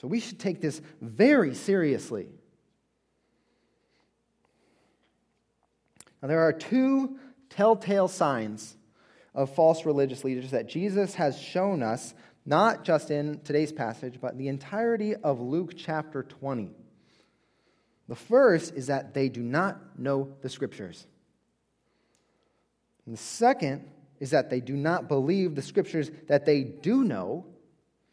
So 0.00 0.08
we 0.08 0.20
should 0.20 0.38
take 0.38 0.60
this 0.60 0.80
very 1.00 1.54
seriously. 1.54 2.28
Now, 6.22 6.28
there 6.28 6.40
are 6.40 6.52
two 6.52 7.18
telltale 7.50 8.08
signs 8.08 8.76
of 9.34 9.54
false 9.54 9.84
religious 9.84 10.24
leaders 10.24 10.50
that 10.50 10.68
Jesus 10.68 11.14
has 11.14 11.38
shown 11.38 11.82
us, 11.82 12.14
not 12.44 12.84
just 12.84 13.10
in 13.10 13.40
today's 13.40 13.72
passage, 13.72 14.18
but 14.20 14.38
the 14.38 14.48
entirety 14.48 15.14
of 15.14 15.40
Luke 15.40 15.74
chapter 15.76 16.22
20. 16.22 16.70
The 18.08 18.16
first 18.16 18.74
is 18.74 18.86
that 18.86 19.14
they 19.14 19.28
do 19.28 19.42
not 19.42 19.98
know 19.98 20.34
the 20.40 20.48
scriptures. 20.48 21.06
And 23.04 23.14
the 23.14 23.20
second 23.20 23.88
is 24.20 24.30
that 24.30 24.48
they 24.48 24.60
do 24.60 24.74
not 24.74 25.08
believe 25.08 25.54
the 25.54 25.62
scriptures 25.62 26.10
that 26.28 26.46
they 26.46 26.62
do 26.62 27.04
know, 27.04 27.46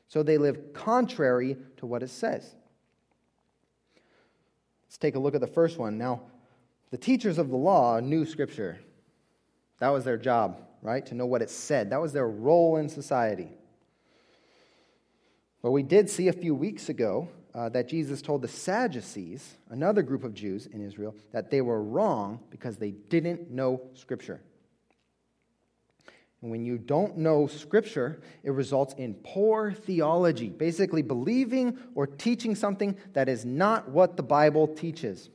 so 0.08 0.24
they 0.24 0.38
live 0.38 0.74
contrary 0.74 1.58
to 1.78 1.86
what 1.86 2.04
it 2.04 2.10
says. 2.10 2.54
Let's 4.86 4.98
take 4.98 5.16
a 5.16 5.20
look 5.20 5.36
at 5.36 5.42
the 5.42 5.48
first 5.48 5.78
one. 5.78 5.98
Now, 5.98 6.24
the 6.94 7.00
teachers 7.00 7.40
of 7.40 7.50
the 7.50 7.58
law 7.58 8.00
knew 8.00 8.24
scripture. 8.24 8.78
That 9.80 9.90
was 9.90 10.04
their 10.04 10.16
job, 10.16 10.62
right? 10.84 11.04
To 11.08 11.16
know 11.16 11.26
what 11.26 11.42
it 11.42 11.50
said. 11.50 11.90
That 11.90 12.00
was 12.00 12.14
their 12.14 12.28
role 12.28 12.78
in 12.78 12.88
society. 12.88 13.50
But 15.64 15.72
we 15.72 15.82
did 15.82 16.08
see 16.08 16.28
a 16.28 16.34
few 16.34 16.54
weeks 16.54 16.90
ago 16.90 17.30
uh, 17.56 17.70
that 17.70 17.90
Jesus 17.90 18.22
told 18.22 18.44
the 18.44 18.48
Sadducees, 18.48 19.56
another 19.72 20.04
group 20.04 20.24
of 20.24 20.36
Jews 20.36 20.68
in 20.68 20.86
Israel, 20.86 21.16
that 21.32 21.50
they 21.50 21.62
were 21.62 21.82
wrong 21.82 22.40
because 22.52 22.78
they 22.78 22.92
didn't 22.92 23.50
know 23.50 23.82
Scripture. 23.96 24.40
And 26.44 26.52
when 26.52 26.64
you 26.64 26.78
don't 26.78 27.18
know 27.18 27.48
Scripture, 27.48 28.22
it 28.44 28.52
results 28.52 28.94
in 29.00 29.16
poor 29.16 29.72
theology, 29.72 30.50
basically 30.50 31.02
believing 31.02 31.76
or 31.96 32.06
teaching 32.06 32.54
something 32.54 32.96
that 33.14 33.30
is 33.30 33.46
not 33.46 33.90
what 33.90 34.16
the 34.16 34.22
Bible 34.22 34.68
teaches. 34.68 35.32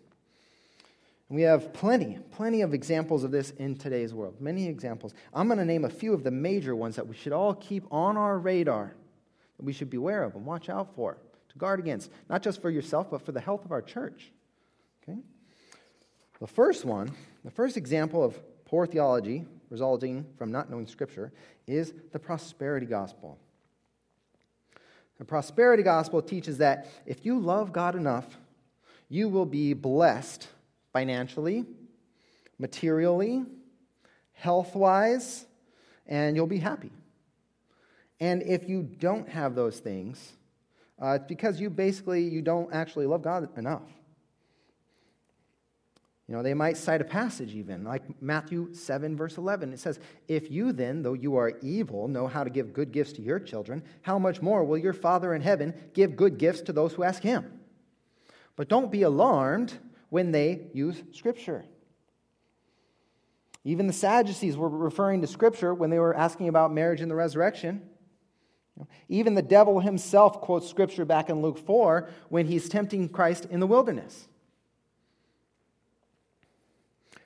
And 1.28 1.36
we 1.36 1.42
have 1.42 1.72
plenty, 1.72 2.18
plenty 2.32 2.62
of 2.62 2.72
examples 2.72 3.22
of 3.22 3.30
this 3.30 3.50
in 3.50 3.76
today's 3.76 4.14
world. 4.14 4.40
Many 4.40 4.66
examples. 4.66 5.12
I'm 5.34 5.46
going 5.46 5.58
to 5.58 5.64
name 5.64 5.84
a 5.84 5.90
few 5.90 6.14
of 6.14 6.24
the 6.24 6.30
major 6.30 6.74
ones 6.74 6.96
that 6.96 7.06
we 7.06 7.14
should 7.14 7.32
all 7.32 7.54
keep 7.54 7.84
on 7.90 8.16
our 8.16 8.38
radar, 8.38 8.94
that 9.58 9.64
we 9.64 9.72
should 9.72 9.90
beware 9.90 10.22
of 10.22 10.34
and 10.34 10.46
watch 10.46 10.68
out 10.68 10.94
for 10.94 11.18
to 11.50 11.58
guard 11.58 11.80
against, 11.80 12.10
not 12.28 12.42
just 12.42 12.62
for 12.62 12.70
yourself, 12.70 13.10
but 13.10 13.24
for 13.24 13.32
the 13.32 13.40
health 13.40 13.64
of 13.64 13.72
our 13.72 13.82
church. 13.82 14.32
Okay? 15.02 15.18
The 16.40 16.46
first 16.46 16.84
one, 16.84 17.10
the 17.44 17.50
first 17.50 17.76
example 17.76 18.24
of 18.24 18.38
poor 18.64 18.86
theology 18.86 19.44
resulting 19.70 20.24
from 20.36 20.50
not 20.50 20.70
knowing 20.70 20.86
Scripture 20.86 21.32
is 21.66 21.92
the 22.12 22.18
prosperity 22.18 22.86
gospel. 22.86 23.38
The 25.18 25.24
prosperity 25.24 25.82
gospel 25.82 26.22
teaches 26.22 26.58
that 26.58 26.86
if 27.04 27.26
you 27.26 27.38
love 27.38 27.72
God 27.72 27.96
enough, 27.96 28.38
you 29.08 29.28
will 29.28 29.46
be 29.46 29.74
blessed 29.74 30.48
financially, 30.98 31.64
materially, 32.58 33.44
health 34.32 34.74
wise, 34.74 35.46
and 36.08 36.34
you'll 36.34 36.48
be 36.48 36.58
happy. 36.58 36.90
And 38.18 38.42
if 38.42 38.68
you 38.68 38.82
don't 38.82 39.28
have 39.28 39.54
those 39.54 39.78
things, 39.78 40.32
uh, 41.00 41.18
it's 41.20 41.26
because 41.28 41.60
you 41.60 41.70
basically 41.70 42.24
you 42.24 42.42
don't 42.42 42.74
actually 42.74 43.06
love 43.06 43.22
God 43.22 43.56
enough. 43.56 43.88
You 46.26 46.34
know, 46.34 46.42
they 46.42 46.52
might 46.52 46.76
cite 46.76 47.00
a 47.00 47.04
passage 47.04 47.54
even, 47.54 47.84
like 47.84 48.02
Matthew 48.20 48.74
7, 48.74 49.16
verse 49.16 49.36
11. 49.38 49.72
It 49.72 49.78
says, 49.78 50.00
If 50.26 50.50
you 50.50 50.72
then, 50.72 51.02
though 51.02 51.12
you 51.12 51.36
are 51.36 51.52
evil, 51.62 52.08
know 52.08 52.26
how 52.26 52.42
to 52.42 52.50
give 52.50 52.72
good 52.72 52.90
gifts 52.90 53.12
to 53.12 53.22
your 53.22 53.38
children, 53.38 53.84
how 54.02 54.18
much 54.18 54.42
more 54.42 54.64
will 54.64 54.78
your 54.78 54.92
Father 54.92 55.32
in 55.32 55.42
heaven 55.42 55.74
give 55.94 56.16
good 56.16 56.38
gifts 56.38 56.62
to 56.62 56.72
those 56.72 56.92
who 56.92 57.04
ask 57.04 57.22
him? 57.22 57.60
But 58.56 58.68
don't 58.68 58.90
be 58.90 59.02
alarmed 59.02 59.78
when 60.10 60.32
they 60.32 60.68
use 60.72 61.02
Scripture. 61.12 61.64
Even 63.64 63.86
the 63.86 63.92
Sadducees 63.92 64.56
were 64.56 64.68
referring 64.68 65.20
to 65.20 65.26
Scripture 65.26 65.74
when 65.74 65.90
they 65.90 65.98
were 65.98 66.16
asking 66.16 66.48
about 66.48 66.72
marriage 66.72 67.00
and 67.00 67.10
the 67.10 67.14
resurrection. 67.14 67.82
Even 69.08 69.34
the 69.34 69.42
devil 69.42 69.80
himself 69.80 70.40
quotes 70.40 70.68
scripture 70.68 71.04
back 71.04 71.28
in 71.28 71.42
Luke 71.42 71.58
4 71.58 72.08
when 72.28 72.46
he's 72.46 72.68
tempting 72.68 73.08
Christ 73.08 73.46
in 73.50 73.60
the 73.60 73.66
wilderness. 73.66 74.28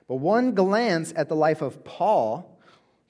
But 0.07 0.15
one 0.15 0.53
glance 0.53 1.13
at 1.15 1.29
the 1.29 1.35
life 1.35 1.61
of 1.61 1.83
Paul, 1.83 2.52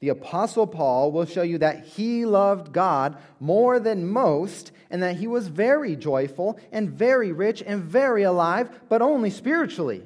the 0.04 0.10
Apostle 0.10 0.68
Paul, 0.68 1.14
will 1.14 1.26
show 1.26 1.44
you 1.44 1.60
that 1.60 1.86
he 1.86 2.26
loved 2.26 2.74
God 2.74 3.16
more 3.40 3.80
than 3.80 4.06
most 4.06 4.74
and 4.90 5.02
that 5.02 5.16
he 5.16 5.28
was 5.28 5.48
very 5.48 5.96
joyful 5.96 6.60
and 6.74 6.90
very 6.90 7.32
rich 7.32 7.64
and 7.66 7.82
very 7.82 8.24
alive, 8.24 8.82
but 8.90 9.02
only 9.02 9.30
spiritually. 9.30 10.04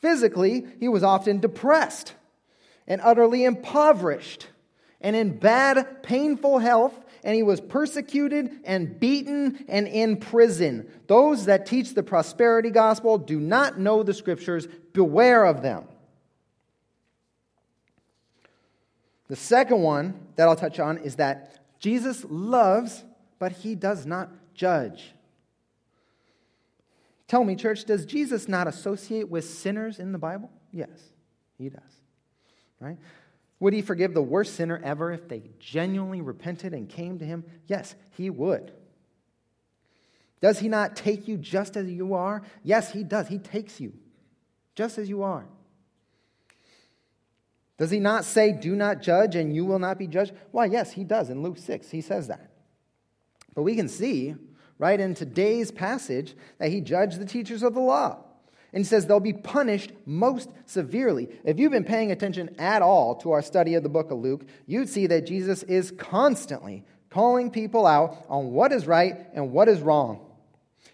Physically, 0.00 0.66
he 0.80 0.88
was 0.88 1.04
often 1.04 1.38
depressed 1.38 2.14
and 2.88 3.00
utterly 3.00 3.44
impoverished 3.44 4.48
and 5.00 5.14
in 5.14 5.38
bad, 5.38 6.02
painful 6.02 6.58
health 6.58 6.98
and 7.22 7.36
he 7.36 7.44
was 7.44 7.60
persecuted 7.60 8.50
and 8.64 8.98
beaten 8.98 9.66
and 9.68 9.86
in 9.86 10.16
prison. 10.16 10.90
Those 11.06 11.44
that 11.44 11.66
teach 11.66 11.94
the 11.94 12.02
prosperity 12.02 12.70
gospel 12.70 13.18
do 13.18 13.38
not 13.38 13.78
know 13.78 14.02
the 14.02 14.14
scriptures. 14.14 14.66
Beware 14.92 15.44
of 15.44 15.62
them. 15.62 15.84
The 19.28 19.36
second 19.36 19.80
one 19.80 20.14
that 20.36 20.48
I'll 20.48 20.56
touch 20.56 20.78
on 20.78 20.98
is 20.98 21.16
that 21.16 21.58
Jesus 21.78 22.24
loves, 22.28 23.04
but 23.38 23.52
he 23.52 23.74
does 23.74 24.06
not 24.06 24.30
judge. 24.54 25.12
Tell 27.26 27.42
me, 27.42 27.56
church, 27.56 27.84
does 27.84 28.04
Jesus 28.04 28.48
not 28.48 28.68
associate 28.68 29.28
with 29.30 29.44
sinners 29.44 29.98
in 29.98 30.12
the 30.12 30.18
Bible? 30.18 30.50
Yes, 30.72 31.00
he 31.56 31.68
does. 31.68 31.80
Right? 32.80 32.98
Would 33.60 33.72
he 33.72 33.82
forgive 33.82 34.12
the 34.12 34.22
worst 34.22 34.56
sinner 34.56 34.80
ever 34.84 35.10
if 35.12 35.28
they 35.28 35.42
genuinely 35.58 36.20
repented 36.20 36.74
and 36.74 36.88
came 36.88 37.18
to 37.18 37.24
him? 37.24 37.44
Yes, 37.66 37.94
he 38.10 38.28
would. 38.28 38.72
Does 40.42 40.58
he 40.58 40.68
not 40.68 40.96
take 40.96 41.26
you 41.26 41.38
just 41.38 41.76
as 41.76 41.88
you 41.88 42.12
are? 42.12 42.42
Yes, 42.62 42.92
he 42.92 43.02
does. 43.02 43.28
He 43.28 43.38
takes 43.38 43.80
you 43.80 43.94
just 44.74 44.98
as 44.98 45.08
you 45.08 45.22
are. 45.22 45.46
Does 47.76 47.90
he 47.90 47.98
not 47.98 48.24
say, 48.24 48.52
Do 48.52 48.76
not 48.76 49.02
judge 49.02 49.34
and 49.34 49.54
you 49.54 49.64
will 49.64 49.78
not 49.78 49.98
be 49.98 50.06
judged? 50.06 50.32
Why, 50.52 50.66
yes, 50.66 50.92
he 50.92 51.04
does. 51.04 51.30
In 51.30 51.42
Luke 51.42 51.58
6, 51.58 51.90
he 51.90 52.00
says 52.00 52.28
that. 52.28 52.50
But 53.54 53.62
we 53.62 53.74
can 53.74 53.88
see 53.88 54.34
right 54.78 54.98
in 54.98 55.14
today's 55.14 55.70
passage 55.70 56.34
that 56.58 56.70
he 56.70 56.80
judged 56.80 57.18
the 57.18 57.26
teachers 57.26 57.62
of 57.62 57.74
the 57.74 57.80
law. 57.80 58.18
And 58.72 58.80
he 58.80 58.84
says 58.84 59.06
they'll 59.06 59.20
be 59.20 59.32
punished 59.32 59.92
most 60.04 60.50
severely. 60.66 61.28
If 61.44 61.60
you've 61.60 61.70
been 61.70 61.84
paying 61.84 62.10
attention 62.10 62.56
at 62.58 62.82
all 62.82 63.14
to 63.16 63.30
our 63.30 63.42
study 63.42 63.74
of 63.74 63.84
the 63.84 63.88
book 63.88 64.10
of 64.10 64.18
Luke, 64.18 64.44
you'd 64.66 64.88
see 64.88 65.06
that 65.06 65.26
Jesus 65.26 65.62
is 65.62 65.92
constantly 65.92 66.84
calling 67.08 67.52
people 67.52 67.86
out 67.86 68.24
on 68.28 68.50
what 68.50 68.72
is 68.72 68.88
right 68.88 69.14
and 69.32 69.52
what 69.52 69.68
is 69.68 69.80
wrong. 69.80 70.26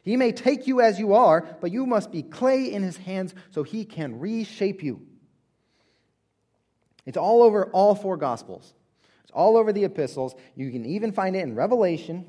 He 0.03 0.17
may 0.17 0.33
take 0.33 0.67
you 0.67 0.83
as 0.83 0.99
you 0.99 1.15
are, 1.15 1.47
but 1.61 1.73
you 1.73 1.87
must 1.87 2.13
be 2.13 2.23
clay 2.23 2.71
in 2.71 2.83
his 2.83 2.99
hands 2.99 3.35
so 3.51 3.63
he 3.63 3.87
can 3.87 4.21
reshape 4.21 4.83
you. 4.83 5.07
It's 7.11 7.19
all 7.19 7.43
over 7.43 7.67
all 7.73 7.97
four 7.97 8.17
gospels. 8.17 8.73
It's 9.25 9.33
all 9.33 9.57
over 9.57 9.73
the 9.73 9.83
epistles. 9.83 10.33
You 10.55 10.71
can 10.71 10.87
even 10.87 11.11
find 11.11 11.35
it 11.35 11.41
in 11.41 11.57
Revelation. 11.57 12.25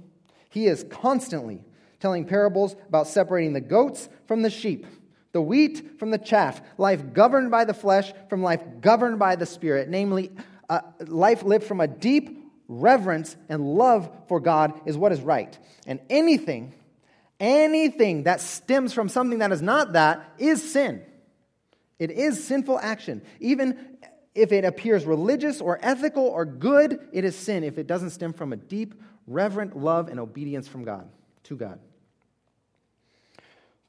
He 0.49 0.65
is 0.65 0.83
constantly 0.89 1.63
telling 1.99 2.25
parables 2.25 2.75
about 2.87 3.05
separating 3.05 3.53
the 3.53 3.61
goats 3.61 4.09
from 4.25 4.41
the 4.41 4.49
sheep 4.49 4.87
the 5.33 5.41
wheat 5.41 5.99
from 5.99 6.11
the 6.11 6.17
chaff, 6.17 6.61
life 6.77 7.13
governed 7.13 7.51
by 7.51 7.65
the 7.65 7.73
flesh 7.73 8.11
from 8.27 8.41
life 8.41 8.61
governed 8.81 9.19
by 9.19 9.35
the 9.35 9.45
spirit, 9.45 9.87
namely, 9.87 10.31
uh, 10.69 10.81
life 11.07 11.43
lived 11.43 11.63
from 11.65 11.79
a 11.79 11.87
deep 11.87 12.51
reverence 12.67 13.35
and 13.49 13.75
love 13.75 14.09
for 14.27 14.39
God 14.39 14.81
is 14.85 14.97
what 14.97 15.11
is 15.11 15.21
right. 15.21 15.57
And 15.85 15.99
anything, 16.09 16.73
anything 17.39 18.23
that 18.23 18.41
stems 18.41 18.93
from 18.93 19.09
something 19.09 19.39
that 19.39 19.51
is 19.51 19.61
not 19.61 19.93
that 19.93 20.33
is 20.37 20.73
sin. 20.73 21.01
It 21.99 22.11
is 22.11 22.43
sinful 22.43 22.79
action. 22.79 23.21
Even 23.39 23.97
If 24.33 24.51
it 24.51 24.63
appears 24.63 25.05
religious 25.05 25.59
or 25.59 25.77
ethical 25.81 26.23
or 26.23 26.45
good, 26.45 27.07
it 27.11 27.25
is 27.25 27.35
sin 27.35 27.63
if 27.63 27.77
it 27.77 27.87
doesn't 27.87 28.11
stem 28.11 28.33
from 28.33 28.53
a 28.53 28.57
deep, 28.57 28.95
reverent 29.27 29.77
love 29.77 30.07
and 30.07 30.19
obedience 30.19 30.67
from 30.67 30.83
God, 30.83 31.09
to 31.43 31.55
God. 31.55 31.79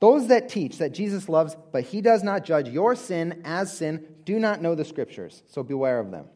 Those 0.01 0.27
that 0.29 0.49
teach 0.49 0.79
that 0.79 0.93
Jesus 0.93 1.29
loves, 1.29 1.57
but 1.71 1.85
he 1.85 2.01
does 2.01 2.25
not 2.25 2.45
judge 2.45 2.69
your 2.69 2.97
sin 2.97 3.41
as 3.45 3.77
sin, 3.77 4.05
do 4.25 4.41
not 4.41 4.61
know 4.61 4.75
the 4.75 4.85
scriptures, 4.85 5.45
so 5.49 5.63
beware 5.63 6.01
of 6.01 6.11
them. 6.11 6.27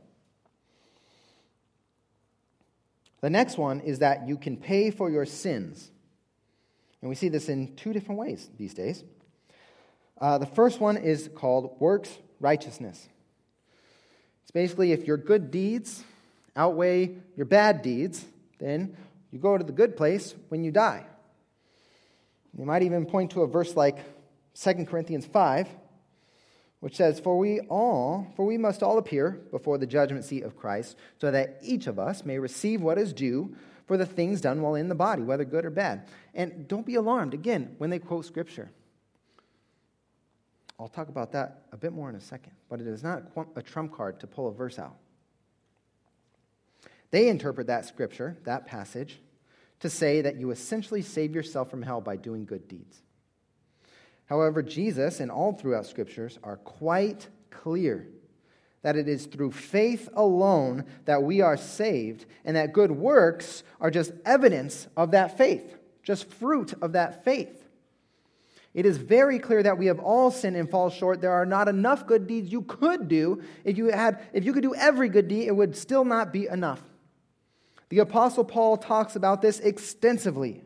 The 3.23 3.31
next 3.31 3.59
one 3.59 3.81
is 3.81 3.99
that 3.99 4.29
you 4.29 4.37
can 4.37 4.57
pay 4.57 4.93
for 4.93 5.11
your 5.11 5.27
sins. 5.27 5.91
And 7.01 7.09
we 7.09 7.17
see 7.17 7.29
this 7.29 7.49
in 7.49 7.75
two 7.75 7.93
different 7.93 8.21
ways 8.21 8.49
these 8.57 8.73
days. 8.73 9.03
Uh, 10.21 10.39
the 10.39 10.47
first 10.47 10.81
one 10.81 10.97
is 10.97 11.29
called 11.35 11.77
works 11.81 12.19
righteousness. 12.39 13.09
It's 14.47 14.53
basically 14.53 14.93
if 14.93 15.09
your 15.09 15.17
good 15.17 15.51
deeds 15.51 16.05
outweigh 16.55 17.17
your 17.37 17.47
bad 17.47 17.83
deeds, 17.83 18.25
then 18.61 18.97
you 19.33 19.41
go 19.41 19.59
to 19.59 19.65
the 19.65 19.73
good 19.73 19.97
place 19.97 20.37
when 20.51 20.63
you 20.63 20.71
die. 20.71 21.05
You 22.57 22.65
might 22.65 22.85
even 22.85 23.07
point 23.07 23.33
to 23.33 23.43
a 23.43 23.49
verse 23.49 23.75
like 23.75 23.99
2 24.55 24.85
Corinthians 24.85 25.27
5, 25.27 25.69
which 26.79 26.95
says, 26.95 27.19
For 27.19 27.37
we 27.37 27.59
all, 27.63 28.33
for 28.37 28.47
we 28.47 28.57
must 28.57 28.85
all 28.85 28.99
appear 28.99 29.43
before 29.51 29.79
the 29.79 29.87
judgment 29.87 30.25
seat 30.25 30.45
of 30.45 30.57
Christ, 30.57 30.97
so 31.21 31.33
that 31.33 31.59
each 31.61 31.89
of 31.89 31.99
us 31.99 32.25
may 32.25 32.39
receive 32.39 32.81
what 32.81 32.99
is 32.99 33.13
due 33.13 33.57
for 33.89 33.97
the 33.97 34.07
things 34.07 34.41
done 34.41 34.63
while 34.63 34.77
in 34.77 34.89
the 34.89 34.95
body, 34.95 35.23
whether 35.23 35.45
good 35.45 35.65
or 35.65 35.71
bad. 35.71 36.07
And 36.35 36.69
don't 36.69 36.87
be 36.87 36.95
alarmed, 36.95 37.35
again, 37.35 37.75
when 37.79 37.91
they 37.91 37.99
quote 37.99 38.27
scripture. 38.27 38.71
I'll 40.79 40.89
talk 40.89 41.09
about 41.09 41.33
that 41.33 41.63
a 41.73 41.77
bit 41.77 41.93
more 41.93 42.11
in 42.11 42.17
a 42.17 42.21
second, 42.21 42.53
but 42.69 42.81
it 42.81 42.87
is 42.87 43.03
not 43.03 43.23
a 43.57 43.63
trump 43.63 43.93
card 43.93 44.21
to 44.21 44.27
pull 44.27 44.49
a 44.49 44.53
verse 44.53 44.79
out. 44.79 44.97
They 47.11 47.29
interpret 47.29 47.69
that 47.69 47.87
scripture, 47.87 48.37
that 48.45 48.67
passage, 48.67 49.21
to 49.81 49.89
say 49.89 50.21
that 50.23 50.37
you 50.37 50.51
essentially 50.51 51.03
save 51.03 51.35
yourself 51.35 51.71
from 51.71 51.83
hell 51.83 52.01
by 52.01 52.17
doing 52.17 52.45
good 52.45 52.69
deeds. 52.69 53.03
However, 54.27 54.63
Jesus 54.63 55.21
and 55.21 55.31
all 55.31 55.53
throughout 55.53 55.87
scriptures 55.87 56.39
are 56.43 56.57
quite 56.57 57.29
clear 57.51 58.09
that 58.83 58.97
it 58.97 59.09
is 59.09 59.27
through 59.27 59.53
faith 59.53 60.09
alone 60.15 60.85
that 61.07 61.23
we 61.23 61.41
are 61.41 61.57
saved, 61.57 62.27
and 62.45 62.57
that 62.57 62.73
good 62.73 62.91
works 62.91 63.63
are 63.81 63.91
just 63.91 64.13
evidence 64.25 64.89
of 64.97 65.13
that 65.13 65.37
faith, 65.39 65.77
just 66.03 66.29
fruit 66.31 66.75
of 66.83 66.93
that 66.93 67.25
faith. 67.25 67.66
It 68.77 68.85
is 68.85 68.99
very 68.99 69.39
clear 69.39 69.63
that 69.63 69.79
we 69.79 69.87
have 69.87 69.99
all 69.99 70.31
sinned 70.31 70.55
and 70.55 70.71
fall 70.71 70.91
short. 70.91 71.23
There 71.23 71.33
are 71.33 71.47
not 71.47 71.67
enough 71.67 72.07
good 72.07 72.27
deeds 72.27 72.53
you 72.53 72.61
could 72.61 73.09
do. 73.09 73.43
If 73.65 73.79
you, 73.79 73.87
had, 73.87 74.23
if 74.35 74.45
you 74.45 74.53
could 74.53 74.63
do 74.63 74.75
every 74.75 75.09
good 75.09 75.29
deed, 75.29 75.49
it 75.49 75.57
would 75.57 75.75
still 75.75 76.05
not 76.05 76.31
be 76.31 76.47
enough. 76.47 76.83
The 77.89 78.01
Apostle 78.01 78.45
Paul 78.45 78.77
talks 78.77 79.17
about 79.17 79.41
this 79.41 79.61
extensively. 79.61 80.63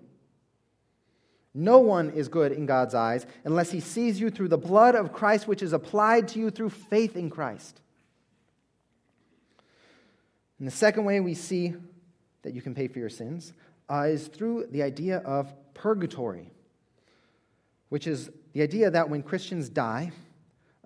No 1.54 1.78
one 1.78 2.10
is 2.10 2.26
good 2.26 2.50
in 2.50 2.66
God's 2.66 2.96
eyes 2.96 3.26
unless 3.44 3.70
he 3.70 3.78
sees 3.78 4.18
you 4.18 4.28
through 4.28 4.48
the 4.48 4.58
blood 4.58 4.96
of 4.96 5.12
Christ, 5.12 5.46
which 5.46 5.62
is 5.62 5.72
applied 5.72 6.26
to 6.28 6.40
you 6.40 6.50
through 6.50 6.70
faith 6.70 7.14
in 7.14 7.30
Christ. 7.30 7.80
And 10.58 10.66
the 10.66 10.72
second 10.72 11.04
way 11.04 11.20
we 11.20 11.34
see 11.34 11.74
that 12.42 12.54
you 12.54 12.60
can 12.60 12.74
pay 12.74 12.88
for 12.88 12.98
your 12.98 13.08
sins 13.08 13.52
uh, 13.88 14.06
is 14.08 14.26
through 14.26 14.66
the 14.72 14.82
idea 14.82 15.18
of 15.18 15.54
purgatory, 15.74 16.50
which 17.90 18.06
is 18.06 18.30
the 18.54 18.62
idea 18.62 18.90
that 18.90 19.08
when 19.08 19.22
Christians 19.22 19.68
die, 19.68 20.10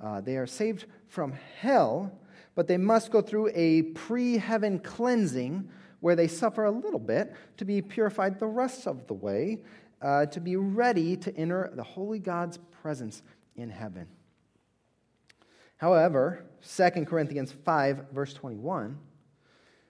uh, 0.03 0.21
they 0.21 0.37
are 0.37 0.47
saved 0.47 0.87
from 1.07 1.33
hell, 1.61 2.13
but 2.55 2.67
they 2.67 2.77
must 2.77 3.11
go 3.11 3.21
through 3.21 3.51
a 3.55 3.83
pre 3.83 4.37
heaven 4.37 4.79
cleansing 4.81 5.69
where 6.01 6.17
they 6.17 6.29
suffer 6.29 6.65
a 6.65 6.71
little 6.71 6.99
bit 6.99 7.35
to 7.57 7.65
be 7.65 7.81
purified 7.81 8.39
the 8.39 8.47
rest 8.47 8.87
of 8.87 9.07
the 9.07 9.15
way, 9.15 9.63
uh, 10.03 10.27
to 10.27 10.41
be 10.41 10.57
ready 10.57 11.17
to 11.17 11.35
enter 11.37 11.71
the 11.75 11.83
holy 11.83 12.19
God's 12.19 12.59
presence 12.83 13.23
in 13.57 13.71
heaven. 13.71 14.07
However, 15.77 16.45
2 16.77 16.91
Corinthians 17.07 17.53
5, 17.53 18.07
verse 18.13 18.35
21 18.35 18.99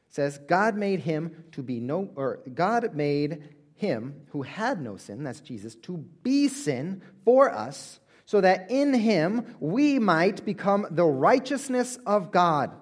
says, 0.08 0.38
God 0.38 0.76
made 0.76 1.00
him 1.00 1.44
to 1.52 1.62
be 1.62 1.80
no, 1.80 2.08
or 2.14 2.40
God 2.54 2.94
made 2.94 3.53
him 3.76 4.22
who 4.28 4.42
had 4.42 4.80
no 4.80 4.96
sin, 4.96 5.24
that's 5.24 5.40
Jesus, 5.40 5.74
to 5.76 5.98
be 6.22 6.48
sin 6.48 7.02
for 7.24 7.50
us, 7.50 8.00
so 8.24 8.40
that 8.40 8.70
in 8.70 8.94
him 8.94 9.56
we 9.60 9.98
might 9.98 10.44
become 10.44 10.86
the 10.90 11.04
righteousness 11.04 11.98
of 12.06 12.30
God. 12.30 12.72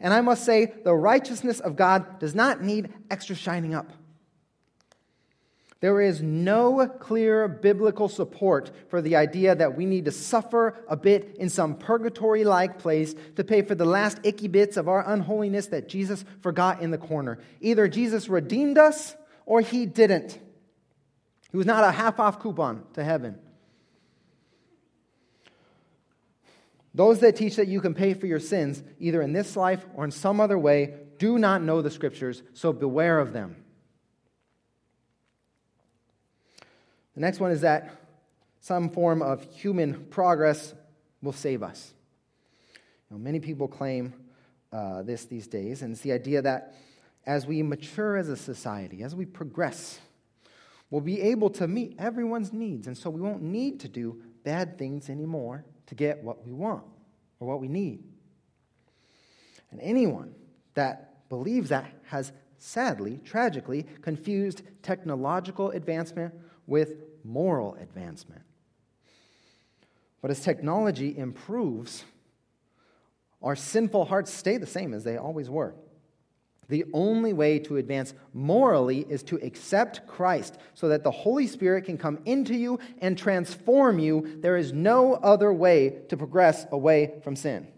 And 0.00 0.14
I 0.14 0.20
must 0.20 0.44
say, 0.44 0.72
the 0.84 0.94
righteousness 0.94 1.60
of 1.60 1.76
God 1.76 2.18
does 2.20 2.34
not 2.34 2.62
need 2.62 2.92
extra 3.10 3.36
shining 3.36 3.74
up. 3.74 3.90
There 5.80 6.00
is 6.00 6.20
no 6.20 6.88
clear 6.88 7.46
biblical 7.46 8.08
support 8.08 8.72
for 8.88 9.00
the 9.00 9.14
idea 9.14 9.54
that 9.54 9.76
we 9.76 9.86
need 9.86 10.06
to 10.06 10.10
suffer 10.10 10.74
a 10.88 10.96
bit 10.96 11.36
in 11.38 11.48
some 11.48 11.76
purgatory 11.76 12.42
like 12.42 12.80
place 12.80 13.14
to 13.36 13.44
pay 13.44 13.62
for 13.62 13.76
the 13.76 13.84
last 13.84 14.18
icky 14.24 14.48
bits 14.48 14.76
of 14.76 14.88
our 14.88 15.08
unholiness 15.08 15.68
that 15.68 15.88
Jesus 15.88 16.24
forgot 16.40 16.82
in 16.82 16.90
the 16.90 16.98
corner. 16.98 17.38
Either 17.60 17.86
Jesus 17.86 18.28
redeemed 18.28 18.76
us 18.76 19.14
or 19.48 19.62
he 19.62 19.86
didn't. 19.86 20.38
He 21.50 21.56
was 21.56 21.64
not 21.64 21.82
a 21.82 21.90
half 21.90 22.20
off 22.20 22.38
coupon 22.38 22.84
to 22.92 23.02
heaven. 23.02 23.38
Those 26.92 27.20
that 27.20 27.36
teach 27.36 27.56
that 27.56 27.66
you 27.66 27.80
can 27.80 27.94
pay 27.94 28.12
for 28.12 28.26
your 28.26 28.40
sins, 28.40 28.82
either 29.00 29.22
in 29.22 29.32
this 29.32 29.56
life 29.56 29.86
or 29.94 30.04
in 30.04 30.10
some 30.10 30.38
other 30.38 30.58
way, 30.58 30.96
do 31.16 31.38
not 31.38 31.62
know 31.62 31.80
the 31.80 31.90
scriptures, 31.90 32.42
so 32.52 32.74
beware 32.74 33.18
of 33.18 33.32
them. 33.32 33.56
The 37.14 37.22
next 37.22 37.40
one 37.40 37.50
is 37.50 37.62
that 37.62 37.90
some 38.60 38.90
form 38.90 39.22
of 39.22 39.42
human 39.44 40.04
progress 40.10 40.74
will 41.22 41.32
save 41.32 41.62
us. 41.62 41.94
Many 43.10 43.40
people 43.40 43.66
claim 43.66 44.12
uh, 44.70 45.02
this 45.02 45.24
these 45.24 45.46
days, 45.46 45.80
and 45.80 45.92
it's 45.92 46.02
the 46.02 46.12
idea 46.12 46.42
that 46.42 46.74
as 47.28 47.46
we 47.46 47.62
mature 47.62 48.16
as 48.16 48.30
a 48.30 48.36
society, 48.36 49.02
as 49.02 49.14
we 49.14 49.26
progress, 49.26 50.00
we'll 50.88 51.02
be 51.02 51.20
able 51.20 51.50
to 51.50 51.68
meet 51.68 51.94
everyone's 51.98 52.54
needs, 52.54 52.86
and 52.86 52.96
so 52.96 53.10
we 53.10 53.20
won't 53.20 53.42
need 53.42 53.78
to 53.80 53.86
do 53.86 54.18
bad 54.44 54.78
things 54.78 55.10
anymore 55.10 55.62
to 55.84 55.94
get 55.94 56.24
what 56.24 56.42
we 56.42 56.52
want 56.52 56.84
or 57.38 57.46
what 57.46 57.60
we 57.60 57.68
need. 57.68 58.02
And 59.70 59.78
anyone 59.82 60.34
that 60.72 61.28
believes 61.28 61.68
that 61.68 61.92
has 62.04 62.32
sadly, 62.56 63.20
tragically, 63.22 63.84
confused 64.00 64.62
technological 64.82 65.70
advancement 65.72 66.32
with 66.66 66.94
moral 67.24 67.74
advancement. 67.74 68.40
But 70.22 70.30
as 70.30 70.40
technology 70.40 71.16
improves, 71.16 72.04
our 73.42 73.54
sinful 73.54 74.06
hearts 74.06 74.32
stay 74.32 74.56
the 74.56 74.66
same 74.66 74.94
as 74.94 75.04
they 75.04 75.18
always 75.18 75.50
were. 75.50 75.74
The 76.68 76.84
only 76.92 77.32
way 77.32 77.58
to 77.60 77.78
advance 77.78 78.12
morally 78.34 79.06
is 79.08 79.22
to 79.24 79.36
accept 79.36 80.06
Christ 80.06 80.58
so 80.74 80.88
that 80.88 81.02
the 81.02 81.10
Holy 81.10 81.46
Spirit 81.46 81.86
can 81.86 81.96
come 81.96 82.18
into 82.26 82.54
you 82.54 82.78
and 82.98 83.16
transform 83.16 83.98
you. 83.98 84.38
There 84.40 84.56
is 84.56 84.72
no 84.72 85.14
other 85.14 85.50
way 85.52 86.00
to 86.10 86.16
progress 86.16 86.66
away 86.70 87.20
from 87.24 87.36
sin. 87.36 87.68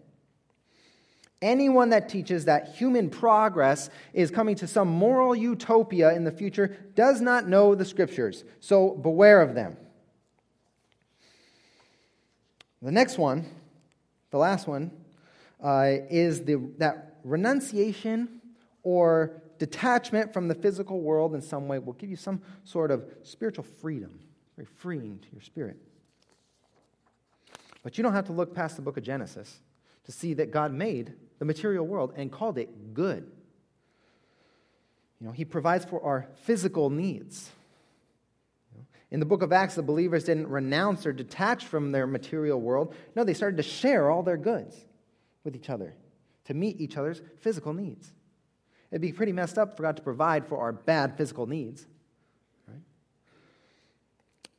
Anyone 1.41 1.89
that 1.89 2.09
teaches 2.09 2.45
that 2.45 2.75
human 2.75 3.09
progress 3.09 3.89
is 4.13 4.29
coming 4.29 4.55
to 4.55 4.67
some 4.67 4.89
moral 4.89 5.35
utopia 5.35 6.13
in 6.13 6.23
the 6.23 6.31
future 6.31 6.77
does 6.93 7.21
not 7.21 7.47
know 7.47 7.73
the 7.73 7.85
scriptures, 7.85 8.43
so 8.59 8.91
beware 8.91 9.41
of 9.41 9.55
them. 9.55 9.77
The 12.81 12.91
next 12.91 13.17
one, 13.17 13.45
the 14.31 14.37
last 14.37 14.67
one, 14.67 14.91
uh, 15.63 15.93
is 16.09 16.43
the, 16.43 16.55
that 16.77 17.19
renunciation 17.23 18.40
or 18.83 19.41
detachment 19.59 20.33
from 20.33 20.47
the 20.47 20.55
physical 20.55 21.01
world 21.01 21.35
in 21.35 21.41
some 21.41 21.67
way 21.67 21.79
will 21.79 21.93
give 21.93 22.09
you 22.09 22.15
some 22.15 22.41
sort 22.63 22.91
of 22.91 23.05
spiritual 23.23 23.63
freedom, 23.63 24.19
very 24.55 24.67
freeing 24.77 25.19
to 25.19 25.27
your 25.31 25.41
spirit. 25.41 25.77
But 27.83 27.97
you 27.97 28.03
don't 28.03 28.13
have 28.13 28.25
to 28.25 28.33
look 28.33 28.53
past 28.53 28.75
the 28.75 28.81
book 28.81 28.97
of 28.97 29.03
Genesis 29.03 29.59
to 30.05 30.11
see 30.11 30.33
that 30.35 30.51
God 30.51 30.73
made 30.73 31.13
the 31.39 31.45
material 31.45 31.85
world 31.85 32.13
and 32.15 32.31
called 32.31 32.57
it 32.57 32.93
good. 32.93 33.29
You 35.19 35.27
know, 35.27 35.33
He 35.33 35.45
provides 35.45 35.85
for 35.85 36.03
our 36.03 36.27
physical 36.43 36.89
needs. 36.89 37.51
In 39.11 39.19
the 39.19 39.25
book 39.25 39.41
of 39.41 39.51
Acts, 39.51 39.75
the 39.75 39.83
believers 39.83 40.23
didn't 40.23 40.47
renounce 40.47 41.05
or 41.05 41.11
detach 41.11 41.65
from 41.65 41.91
their 41.91 42.07
material 42.07 42.59
world. 42.61 42.95
No, 43.15 43.23
they 43.23 43.33
started 43.33 43.57
to 43.57 43.63
share 43.63 44.09
all 44.09 44.23
their 44.23 44.37
goods 44.37 44.75
with 45.43 45.55
each 45.55 45.69
other 45.69 45.93
to 46.45 46.53
meet 46.53 46.79
each 46.79 46.97
other's 46.97 47.21
physical 47.39 47.73
needs. 47.73 48.11
It'd 48.91 49.01
be 49.01 49.13
pretty 49.13 49.31
messed 49.31 49.57
up 49.57 49.77
for 49.77 49.83
God 49.83 49.95
to 49.95 50.03
provide 50.03 50.45
for 50.45 50.59
our 50.59 50.73
bad 50.73 51.17
physical 51.17 51.47
needs. 51.47 51.87
Right? 52.67 52.81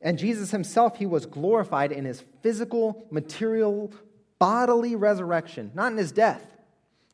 And 0.01 0.17
Jesus 0.17 0.51
himself, 0.51 0.97
he 0.97 1.05
was 1.05 1.27
glorified 1.27 1.91
in 1.91 2.05
his 2.05 2.23
physical, 2.41 3.05
material, 3.11 3.93
bodily 4.39 4.95
resurrection, 4.95 5.71
not 5.75 5.91
in 5.91 5.97
his 5.97 6.11
death. 6.11 6.41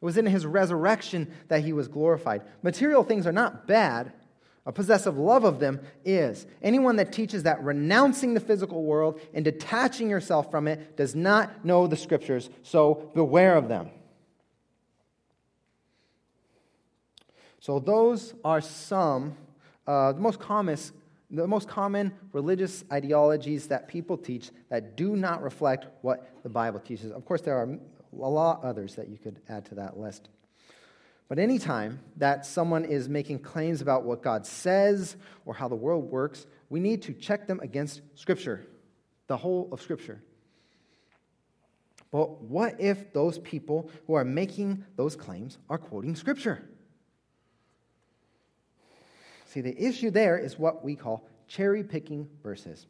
It 0.01 0.05
was 0.05 0.17
in 0.17 0.25
his 0.25 0.45
resurrection 0.45 1.29
that 1.49 1.63
he 1.63 1.73
was 1.73 1.89
glorified. 1.89 2.43
Material 2.63 3.03
things 3.03 3.27
are 3.27 3.33
not 3.33 3.67
bad. 3.67 4.13
A 4.65 4.71
possessive 4.71 5.17
love 5.17 5.43
of 5.43 5.59
them 5.59 5.81
is. 6.05 6.45
Anyone 6.61 6.97
that 6.97 7.11
teaches 7.11 7.43
that 7.43 7.63
renouncing 7.63 8.33
the 8.33 8.39
physical 8.39 8.83
world 8.83 9.19
and 9.33 9.43
detaching 9.43 10.09
yourself 10.09 10.49
from 10.49 10.67
it 10.67 10.95
does 10.95 11.15
not 11.15 11.65
know 11.65 11.87
the 11.87 11.97
scriptures, 11.97 12.49
so 12.63 13.11
beware 13.13 13.57
of 13.57 13.67
them. 13.67 13.89
So, 17.59 17.79
those 17.79 18.33
are 18.43 18.61
some, 18.61 19.35
uh, 19.85 20.13
the 20.13 20.21
most 20.21 20.39
common, 20.39 20.77
the 21.29 21.47
most 21.47 21.67
common 21.67 22.13
religious 22.31 22.83
ideologies 22.91 23.67
that 23.67 23.87
people 23.87 24.17
teach 24.17 24.51
that 24.69 24.95
do 24.95 25.15
not 25.15 25.43
reflect 25.43 25.87
what 26.01 26.29
the 26.43 26.49
Bible 26.49 26.79
teaches. 26.79 27.11
Of 27.11 27.25
course, 27.25 27.41
there 27.41 27.57
are 27.57 27.77
a 28.13 28.29
lot 28.29 28.63
others 28.63 28.95
that 28.95 29.09
you 29.09 29.17
could 29.17 29.39
add 29.49 29.65
to 29.65 29.75
that 29.75 29.99
list. 29.99 30.29
But 31.27 31.37
anytime 31.37 31.99
that 32.17 32.45
someone 32.45 32.85
is 32.85 33.07
making 33.07 33.39
claims 33.39 33.81
about 33.81 34.03
what 34.03 34.23
God 34.23 34.47
says 34.47 35.15
or 35.45 35.53
how 35.53 35.67
the 35.67 35.75
world 35.75 36.09
works, 36.09 36.47
we 36.69 36.79
need 36.79 37.03
to 37.03 37.13
check 37.13 37.45
them 37.45 37.59
against 37.59 38.01
Scripture, 38.15 38.65
the 39.27 39.37
whole 39.37 39.69
of 39.71 39.81
Scripture. 39.81 40.21
But 42.11 42.41
what 42.41 42.79
if 42.79 43.13
those 43.13 43.37
people 43.37 43.91
who 44.07 44.15
are 44.15 44.23
making 44.23 44.85
those 44.95 45.15
claims 45.15 45.59
are 45.69 45.77
quoting 45.77 46.15
Scripture? 46.15 46.63
See, 49.49 49.61
the 49.61 49.83
issue 49.83 50.11
there 50.11 50.37
is 50.37 50.59
what 50.59 50.83
we 50.85 50.95
call 50.95 51.27
cherry 51.47 51.83
picking 51.83 52.29
verses. 52.43 52.85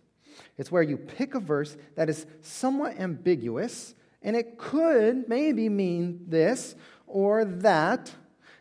It's 0.58 0.70
where 0.70 0.84
you 0.84 0.98
pick 0.98 1.34
a 1.34 1.40
verse 1.40 1.78
that 1.96 2.10
is 2.10 2.26
somewhat 2.42 3.00
ambiguous, 3.00 3.96
and 4.22 4.36
it 4.36 4.58
could 4.58 5.30
maybe 5.30 5.70
mean 5.70 6.26
this 6.28 6.76
or 7.08 7.46
that, 7.46 8.12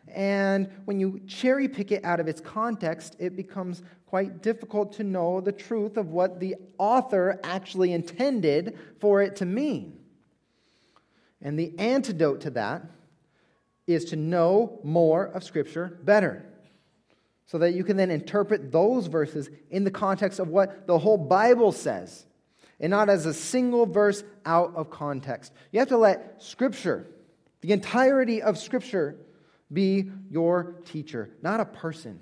and 0.07 0.69
when 0.85 1.01
you 1.01 1.19
cherry 1.27 1.67
pick 1.67 1.91
it 1.91 2.05
out 2.05 2.21
of 2.21 2.29
its 2.29 2.39
context, 2.39 3.17
it 3.19 3.35
becomes 3.35 3.83
quite 4.05 4.41
difficult 4.41 4.93
to 4.93 5.03
know 5.03 5.41
the 5.41 5.51
truth 5.51 5.97
of 5.97 6.07
what 6.07 6.39
the 6.39 6.55
author 6.77 7.37
actually 7.43 7.91
intended 7.91 8.79
for 9.01 9.21
it 9.21 9.35
to 9.35 9.45
mean. 9.45 9.99
And 11.41 11.59
the 11.59 11.77
antidote 11.77 12.39
to 12.41 12.49
that 12.51 12.83
is 13.87 14.05
to 14.05 14.15
know 14.15 14.79
more 14.85 15.25
of 15.25 15.43
Scripture 15.43 15.99
better. 16.03 16.48
So 17.49 17.57
that 17.57 17.73
you 17.73 17.83
can 17.83 17.97
then 17.97 18.11
interpret 18.11 18.71
those 18.71 19.07
verses 19.07 19.49
in 19.71 19.83
the 19.83 19.89
context 19.89 20.37
of 20.37 20.49
what 20.49 20.85
the 20.85 20.99
whole 20.99 21.17
Bible 21.17 21.71
says, 21.71 22.27
and 22.79 22.91
not 22.91 23.09
as 23.09 23.25
a 23.25 23.33
single 23.33 23.87
verse 23.87 24.23
out 24.45 24.75
of 24.75 24.91
context. 24.91 25.51
You 25.71 25.79
have 25.79 25.87
to 25.87 25.97
let 25.97 26.43
Scripture, 26.43 27.07
the 27.61 27.71
entirety 27.71 28.43
of 28.43 28.59
Scripture, 28.59 29.17
be 29.73 30.11
your 30.29 30.75
teacher, 30.85 31.31
not 31.41 31.59
a 31.59 31.65
person. 31.65 32.19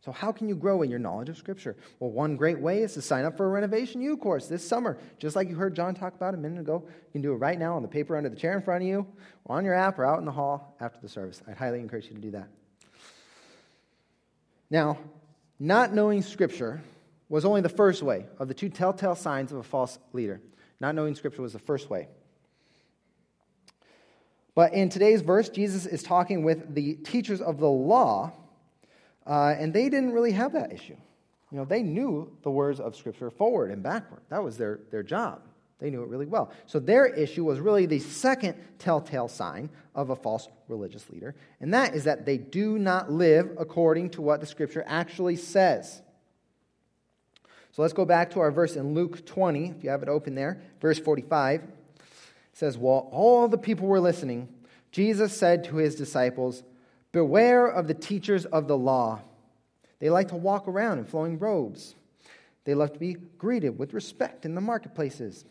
So, 0.00 0.10
how 0.10 0.32
can 0.32 0.48
you 0.48 0.54
grow 0.54 0.80
in 0.80 0.88
your 0.88 0.98
knowledge 0.98 1.28
of 1.28 1.36
Scripture? 1.36 1.76
Well, 2.00 2.10
one 2.10 2.34
great 2.34 2.58
way 2.58 2.78
is 2.78 2.94
to 2.94 3.02
sign 3.02 3.26
up 3.26 3.36
for 3.36 3.44
a 3.44 3.50
Renovation 3.50 4.00
U 4.00 4.16
course 4.16 4.46
this 4.46 4.66
summer. 4.66 4.96
Just 5.18 5.36
like 5.36 5.50
you 5.50 5.54
heard 5.54 5.76
John 5.76 5.94
talk 5.94 6.14
about 6.14 6.32
a 6.32 6.38
minute 6.38 6.60
ago, 6.60 6.82
you 6.86 7.12
can 7.12 7.20
do 7.20 7.32
it 7.34 7.36
right 7.36 7.58
now 7.58 7.76
on 7.76 7.82
the 7.82 7.88
paper 7.88 8.16
under 8.16 8.30
the 8.30 8.36
chair 8.36 8.56
in 8.56 8.62
front 8.62 8.84
of 8.84 8.88
you, 8.88 9.06
or 9.44 9.58
on 9.58 9.66
your 9.66 9.74
app, 9.74 9.98
or 9.98 10.06
out 10.06 10.18
in 10.18 10.24
the 10.24 10.32
hall 10.32 10.78
after 10.80 10.98
the 11.02 11.10
service. 11.10 11.42
I'd 11.46 11.58
highly 11.58 11.80
encourage 11.80 12.06
you 12.06 12.14
to 12.14 12.20
do 12.22 12.30
that. 12.30 12.48
Now, 14.70 14.98
not 15.58 15.92
knowing 15.92 16.22
Scripture 16.22 16.82
was 17.28 17.44
only 17.44 17.60
the 17.60 17.68
first 17.68 18.02
way 18.02 18.26
of 18.38 18.48
the 18.48 18.54
two 18.54 18.68
telltale 18.68 19.14
signs 19.14 19.52
of 19.52 19.58
a 19.58 19.62
false 19.62 19.98
leader. 20.12 20.40
Not 20.80 20.94
knowing 20.94 21.14
Scripture 21.14 21.42
was 21.42 21.52
the 21.52 21.58
first 21.58 21.90
way. 21.90 22.08
But 24.54 24.72
in 24.72 24.88
today's 24.88 25.22
verse, 25.22 25.48
Jesus 25.48 25.86
is 25.86 26.02
talking 26.02 26.42
with 26.42 26.74
the 26.74 26.94
teachers 26.94 27.40
of 27.40 27.58
the 27.58 27.68
law, 27.68 28.32
uh, 29.26 29.54
and 29.58 29.72
they 29.72 29.88
didn't 29.88 30.12
really 30.12 30.32
have 30.32 30.52
that 30.52 30.72
issue. 30.72 30.96
You 31.50 31.58
know, 31.58 31.64
they 31.64 31.82
knew 31.82 32.36
the 32.42 32.50
words 32.50 32.80
of 32.80 32.96
Scripture 32.96 33.30
forward 33.30 33.70
and 33.70 33.82
backward. 33.82 34.22
That 34.28 34.42
was 34.42 34.58
their, 34.58 34.80
their 34.90 35.02
job. 35.02 35.42
They 35.78 35.90
knew 35.90 36.02
it 36.02 36.08
really 36.08 36.26
well. 36.26 36.52
So 36.66 36.80
their 36.80 37.06
issue 37.06 37.44
was 37.44 37.60
really 37.60 37.86
the 37.86 38.00
second 38.00 38.56
telltale 38.78 39.28
sign 39.28 39.70
of 39.94 40.10
a 40.10 40.16
false 40.16 40.48
religious 40.66 41.08
leader, 41.10 41.34
and 41.60 41.72
that 41.72 41.94
is 41.94 42.04
that 42.04 42.26
they 42.26 42.36
do 42.36 42.78
not 42.78 43.10
live 43.10 43.50
according 43.58 44.10
to 44.10 44.22
what 44.22 44.40
the 44.40 44.46
Scripture 44.46 44.84
actually 44.86 45.36
says. 45.36 46.02
So 47.72 47.82
let's 47.82 47.94
go 47.94 48.04
back 48.04 48.30
to 48.30 48.40
our 48.40 48.50
verse 48.50 48.74
in 48.74 48.94
Luke 48.94 49.24
20, 49.24 49.68
if 49.70 49.84
you 49.84 49.90
have 49.90 50.02
it 50.02 50.08
open 50.08 50.34
there, 50.34 50.60
verse 50.80 50.98
45 50.98 51.62
says, 52.52 52.76
While 52.76 53.08
all 53.12 53.46
the 53.46 53.56
people 53.56 53.86
were 53.86 54.00
listening, 54.00 54.48
Jesus 54.90 55.36
said 55.36 55.64
to 55.64 55.76
his 55.76 55.94
disciples, 55.94 56.64
Beware 57.12 57.66
of 57.68 57.86
the 57.86 57.94
teachers 57.94 58.46
of 58.46 58.66
the 58.66 58.76
law. 58.76 59.20
They 60.00 60.10
like 60.10 60.28
to 60.28 60.36
walk 60.36 60.66
around 60.66 60.98
in 60.98 61.04
flowing 61.04 61.38
robes. 61.38 61.94
They 62.64 62.74
love 62.74 62.92
to 62.94 62.98
be 62.98 63.14
greeted 63.38 63.78
with 63.78 63.94
respect 63.94 64.44
in 64.44 64.54
the 64.54 64.60
marketplaces 64.60 65.44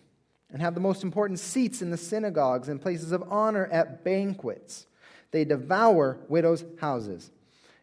and 0.52 0.62
have 0.62 0.74
the 0.74 0.80
most 0.80 1.04
important 1.04 1.40
seats 1.40 1.82
in 1.82 1.90
the 1.90 1.98
synagogues 1.98 2.70
and 2.70 2.82
places 2.82 3.12
of 3.12 3.24
honor 3.30 3.68
at 3.68 4.04
banquets. 4.04 4.88
They 5.32 5.44
devour 5.46 6.20
widows' 6.30 6.64
houses, 6.80 7.32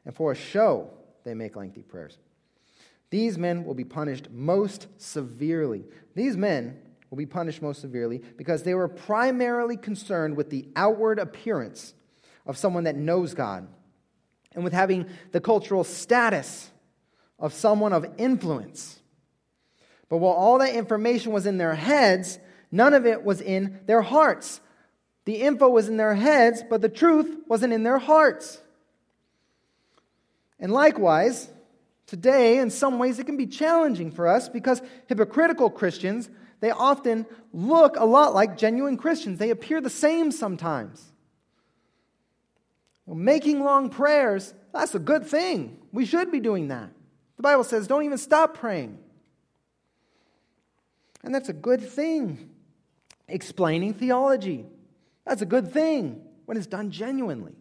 and 0.04 0.14
for 0.14 0.32
a 0.32 0.36
show, 0.36 0.90
they 1.24 1.34
make 1.34 1.56
lengthy 1.56 1.82
prayers. 1.82 2.18
These 3.10 3.38
men 3.38 3.64
will 3.64 3.74
be 3.74 3.84
punished 3.84 4.30
most 4.30 4.88
severely. 4.96 5.84
These 6.14 6.36
men 6.36 6.80
will 7.10 7.18
be 7.18 7.26
punished 7.26 7.62
most 7.62 7.80
severely 7.80 8.20
because 8.36 8.62
they 8.62 8.74
were 8.74 8.88
primarily 8.88 9.76
concerned 9.76 10.36
with 10.36 10.50
the 10.50 10.66
outward 10.74 11.18
appearance 11.18 11.94
of 12.46 12.56
someone 12.56 12.84
that 12.84 12.96
knows 12.96 13.34
God 13.34 13.68
and 14.54 14.64
with 14.64 14.72
having 14.72 15.06
the 15.32 15.40
cultural 15.40 15.84
status 15.84 16.70
of 17.38 17.52
someone 17.52 17.92
of 17.92 18.06
influence. 18.18 19.00
But 20.08 20.18
while 20.18 20.32
all 20.32 20.58
that 20.58 20.74
information 20.74 21.32
was 21.32 21.46
in 21.46 21.58
their 21.58 21.74
heads, 21.74 22.38
none 22.74 22.94
of 22.94 23.06
it 23.06 23.24
was 23.24 23.40
in 23.40 23.80
their 23.86 24.02
hearts. 24.02 24.60
The 25.24 25.36
info 25.36 25.68
was 25.68 25.88
in 25.88 25.96
their 25.96 26.14
heads, 26.14 26.62
but 26.68 26.82
the 26.82 26.88
truth 26.88 27.34
wasn't 27.48 27.72
in 27.72 27.82
their 27.82 27.98
hearts. 27.98 28.60
And 30.60 30.72
likewise, 30.72 31.48
today, 32.06 32.58
in 32.58 32.70
some 32.70 32.98
ways, 32.98 33.18
it 33.18 33.24
can 33.24 33.36
be 33.36 33.46
challenging 33.46 34.10
for 34.10 34.28
us 34.28 34.48
because 34.48 34.82
hypocritical 35.06 35.70
Christians 35.70 36.28
they 36.64 36.70
often 36.70 37.26
look 37.52 37.96
a 37.96 38.06
lot 38.06 38.32
like 38.32 38.56
genuine 38.56 38.96
Christians. 38.96 39.38
They 39.38 39.50
appear 39.50 39.82
the 39.82 39.90
same 39.90 40.32
sometimes. 40.32 41.12
Well, 43.04 43.16
making 43.16 43.62
long 43.62 43.90
prayers, 43.90 44.54
that's 44.72 44.94
a 44.94 44.98
good 44.98 45.26
thing. 45.26 45.76
We 45.92 46.06
should 46.06 46.32
be 46.32 46.40
doing 46.40 46.68
that. 46.68 46.88
The 47.36 47.42
Bible 47.42 47.64
says 47.64 47.86
don't 47.86 48.04
even 48.04 48.16
stop 48.16 48.56
praying. 48.56 48.98
And 51.22 51.34
that's 51.34 51.50
a 51.50 51.54
good 51.54 51.86
thing. 51.86 52.48
Explaining 53.28 53.94
theology, 53.94 54.66
that's 55.24 55.42
a 55.42 55.46
good 55.46 55.72
thing 55.72 56.22
when 56.44 56.56
it's 56.56 56.66
done 56.66 56.90
genuinely. 56.90 57.54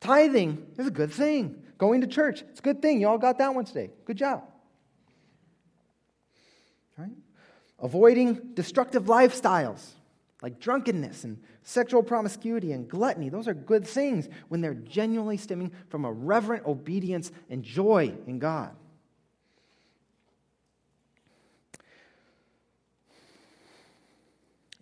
Tithing 0.00 0.66
is 0.78 0.86
a 0.86 0.90
good 0.90 1.12
thing. 1.12 1.62
Going 1.76 2.00
to 2.00 2.06
church, 2.06 2.42
it's 2.42 2.60
a 2.60 2.62
good 2.62 2.80
thing. 2.80 3.00
You 3.00 3.08
all 3.08 3.18
got 3.18 3.38
that 3.38 3.54
one 3.54 3.64
today. 3.64 3.90
Good 4.04 4.16
job. 4.16 4.44
Right? 6.96 7.10
avoiding 7.82 8.34
destructive 8.54 9.04
lifestyles 9.04 9.90
like 10.42 10.58
drunkenness 10.58 11.24
and 11.24 11.38
sexual 11.62 12.02
promiscuity 12.02 12.72
and 12.72 12.88
gluttony. 12.88 13.28
Those 13.28 13.46
are 13.46 13.54
good 13.54 13.86
things 13.86 14.28
when 14.48 14.60
they're 14.60 14.74
genuinely 14.74 15.36
stemming 15.36 15.72
from 15.88 16.04
a 16.04 16.12
reverent 16.12 16.66
obedience 16.66 17.30
and 17.50 17.62
joy 17.62 18.14
in 18.26 18.38
God. 18.38 18.74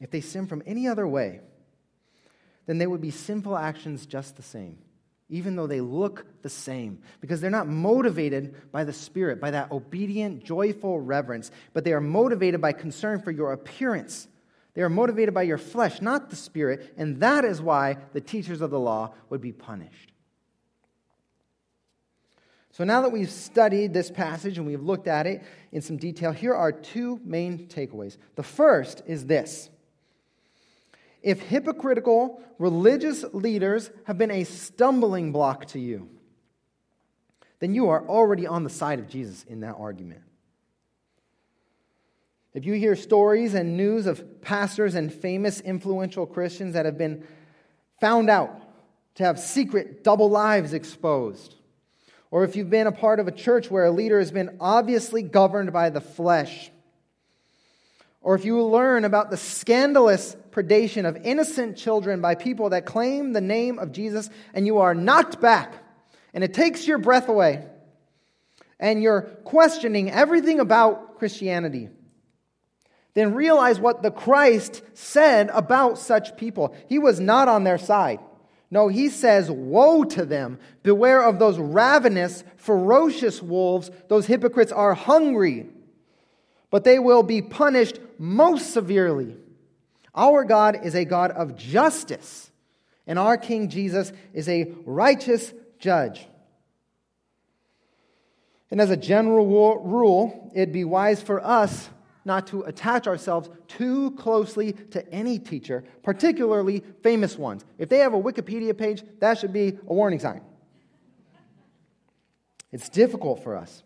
If 0.00 0.10
they 0.10 0.20
sin 0.20 0.46
from 0.46 0.62
any 0.66 0.86
other 0.86 1.06
way, 1.06 1.40
then 2.66 2.78
they 2.78 2.86
would 2.86 3.00
be 3.00 3.10
sinful 3.10 3.56
actions 3.56 4.06
just 4.06 4.36
the 4.36 4.42
same 4.42 4.78
even 5.30 5.56
though 5.56 5.66
they 5.66 5.80
look 5.80 6.24
the 6.42 6.48
same, 6.48 7.00
because 7.20 7.40
they're 7.40 7.50
not 7.50 7.68
motivated 7.68 8.54
by 8.72 8.84
the 8.84 8.92
Spirit, 8.92 9.40
by 9.40 9.50
that 9.50 9.70
obedient, 9.70 10.42
joyful 10.42 11.00
reverence, 11.00 11.50
but 11.74 11.84
they 11.84 11.92
are 11.92 12.00
motivated 12.00 12.60
by 12.60 12.72
concern 12.72 13.20
for 13.20 13.30
your 13.30 13.52
appearance. 13.52 14.26
They 14.72 14.82
are 14.82 14.88
motivated 14.88 15.34
by 15.34 15.42
your 15.42 15.58
flesh, 15.58 16.00
not 16.00 16.30
the 16.30 16.36
Spirit, 16.36 16.94
and 16.96 17.20
that 17.20 17.44
is 17.44 17.60
why 17.60 17.98
the 18.12 18.20
teachers 18.22 18.62
of 18.62 18.70
the 18.70 18.80
law 18.80 19.12
would 19.28 19.42
be 19.42 19.52
punished. 19.52 20.12
So 22.70 22.84
now 22.84 23.02
that 23.02 23.10
we've 23.10 23.30
studied 23.30 23.92
this 23.92 24.10
passage 24.10 24.56
and 24.56 24.66
we've 24.66 24.82
looked 24.82 25.08
at 25.08 25.26
it 25.26 25.42
in 25.72 25.82
some 25.82 25.96
detail, 25.96 26.32
here 26.32 26.54
are 26.54 26.70
two 26.70 27.20
main 27.24 27.66
takeaways. 27.66 28.16
The 28.36 28.44
first 28.44 29.02
is 29.04 29.26
this 29.26 29.68
if 31.22 31.40
hypocritical 31.40 32.42
religious 32.58 33.24
leaders 33.32 33.90
have 34.04 34.18
been 34.18 34.30
a 34.30 34.44
stumbling 34.44 35.32
block 35.32 35.66
to 35.66 35.78
you, 35.78 36.08
then 37.60 37.74
you 37.74 37.88
are 37.88 38.06
already 38.06 38.46
on 38.46 38.64
the 38.64 38.70
side 38.70 38.98
of 38.98 39.08
Jesus 39.08 39.44
in 39.44 39.60
that 39.60 39.76
argument. 39.78 40.22
If 42.54 42.64
you 42.64 42.74
hear 42.74 42.96
stories 42.96 43.54
and 43.54 43.76
news 43.76 44.06
of 44.06 44.40
pastors 44.42 44.94
and 44.94 45.12
famous 45.12 45.60
influential 45.60 46.26
Christians 46.26 46.74
that 46.74 46.86
have 46.86 46.98
been 46.98 47.26
found 48.00 48.30
out 48.30 48.62
to 49.16 49.24
have 49.24 49.38
secret 49.38 50.02
double 50.02 50.30
lives 50.30 50.72
exposed, 50.72 51.56
or 52.30 52.44
if 52.44 52.56
you've 52.56 52.70
been 52.70 52.86
a 52.86 52.92
part 52.92 53.20
of 53.20 53.28
a 53.28 53.32
church 53.32 53.70
where 53.70 53.84
a 53.84 53.90
leader 53.90 54.18
has 54.18 54.30
been 54.30 54.56
obviously 54.60 55.22
governed 55.22 55.72
by 55.72 55.90
the 55.90 56.00
flesh, 56.00 56.70
or 58.28 58.34
if 58.34 58.44
you 58.44 58.62
learn 58.62 59.06
about 59.06 59.30
the 59.30 59.38
scandalous 59.38 60.36
predation 60.50 61.08
of 61.08 61.16
innocent 61.24 61.78
children 61.78 62.20
by 62.20 62.34
people 62.34 62.68
that 62.68 62.84
claim 62.84 63.32
the 63.32 63.40
name 63.40 63.78
of 63.78 63.90
Jesus 63.90 64.28
and 64.52 64.66
you 64.66 64.80
are 64.80 64.94
knocked 64.94 65.40
back 65.40 65.82
and 66.34 66.44
it 66.44 66.52
takes 66.52 66.86
your 66.86 66.98
breath 66.98 67.30
away 67.30 67.64
and 68.78 69.02
you're 69.02 69.22
questioning 69.44 70.10
everything 70.10 70.60
about 70.60 71.16
Christianity, 71.18 71.88
then 73.14 73.32
realize 73.32 73.80
what 73.80 74.02
the 74.02 74.10
Christ 74.10 74.82
said 74.92 75.48
about 75.54 75.96
such 75.96 76.36
people. 76.36 76.76
He 76.86 76.98
was 76.98 77.18
not 77.18 77.48
on 77.48 77.64
their 77.64 77.78
side. 77.78 78.20
No, 78.70 78.88
he 78.88 79.08
says, 79.08 79.50
Woe 79.50 80.04
to 80.04 80.26
them! 80.26 80.58
Beware 80.82 81.22
of 81.24 81.38
those 81.38 81.58
ravenous, 81.58 82.44
ferocious 82.58 83.42
wolves. 83.42 83.90
Those 84.08 84.26
hypocrites 84.26 84.70
are 84.70 84.92
hungry, 84.92 85.70
but 86.68 86.84
they 86.84 86.98
will 86.98 87.22
be 87.22 87.40
punished 87.40 87.98
most 88.18 88.72
severely. 88.72 89.36
Our 90.14 90.44
God 90.44 90.84
is 90.84 90.94
a 90.94 91.04
God 91.04 91.30
of 91.30 91.56
justice, 91.56 92.50
and 93.06 93.18
our 93.18 93.36
King 93.36 93.68
Jesus 93.68 94.12
is 94.34 94.48
a 94.48 94.72
righteous 94.84 95.52
judge. 95.78 96.26
And 98.70 98.80
as 98.80 98.90
a 98.90 98.96
general 98.96 99.46
rule, 99.78 100.50
it'd 100.54 100.72
be 100.72 100.84
wise 100.84 101.22
for 101.22 101.44
us 101.44 101.88
not 102.24 102.48
to 102.48 102.62
attach 102.62 103.06
ourselves 103.06 103.48
too 103.68 104.10
closely 104.12 104.72
to 104.72 105.08
any 105.10 105.38
teacher, 105.38 105.84
particularly 106.02 106.84
famous 107.02 107.38
ones. 107.38 107.64
If 107.78 107.88
they 107.88 107.98
have 107.98 108.12
a 108.12 108.20
Wikipedia 108.20 108.76
page, 108.76 109.02
that 109.20 109.38
should 109.38 109.52
be 109.52 109.78
a 109.86 109.94
warning 109.94 110.18
sign. 110.18 110.42
It's 112.70 112.90
difficult 112.90 113.42
for 113.42 113.56
us, 113.56 113.82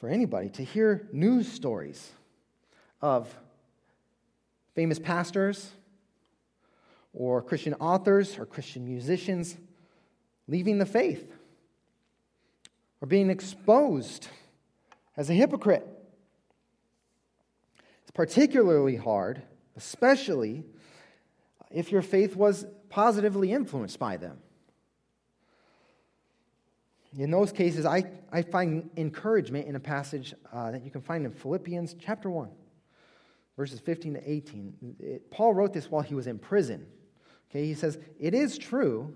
for 0.00 0.08
anybody, 0.08 0.48
to 0.50 0.64
hear 0.64 1.06
news 1.12 1.50
stories 1.50 2.10
of 3.00 3.34
famous 4.74 4.98
pastors 4.98 5.70
or 7.12 7.40
Christian 7.42 7.74
authors 7.74 8.38
or 8.38 8.46
Christian 8.46 8.84
musicians 8.84 9.56
leaving 10.48 10.78
the 10.78 10.86
faith 10.86 11.32
or 13.00 13.06
being 13.06 13.30
exposed 13.30 14.28
as 15.16 15.30
a 15.30 15.32
hypocrite. 15.32 15.86
It's 18.02 18.10
particularly 18.10 18.96
hard, 18.96 19.42
especially 19.76 20.64
if 21.70 21.92
your 21.92 22.02
faith 22.02 22.36
was 22.36 22.66
positively 22.88 23.52
influenced 23.52 23.98
by 23.98 24.16
them. 24.16 24.38
In 27.16 27.30
those 27.30 27.52
cases, 27.52 27.86
I, 27.86 28.04
I 28.32 28.42
find 28.42 28.90
encouragement 28.96 29.68
in 29.68 29.76
a 29.76 29.80
passage 29.80 30.34
uh, 30.52 30.72
that 30.72 30.84
you 30.84 30.90
can 30.90 31.00
find 31.00 31.24
in 31.24 31.32
Philippians 31.32 31.94
chapter 32.00 32.28
1 32.28 32.50
verses 33.56 33.80
15 33.80 34.14
to 34.14 34.30
18. 34.30 34.96
It, 35.00 35.30
Paul 35.30 35.54
wrote 35.54 35.72
this 35.72 35.90
while 35.90 36.02
he 36.02 36.14
was 36.14 36.26
in 36.26 36.38
prison. 36.38 36.86
Okay, 37.50 37.66
he 37.66 37.74
says, 37.74 37.98
It 38.18 38.34
is 38.34 38.58
true 38.58 39.14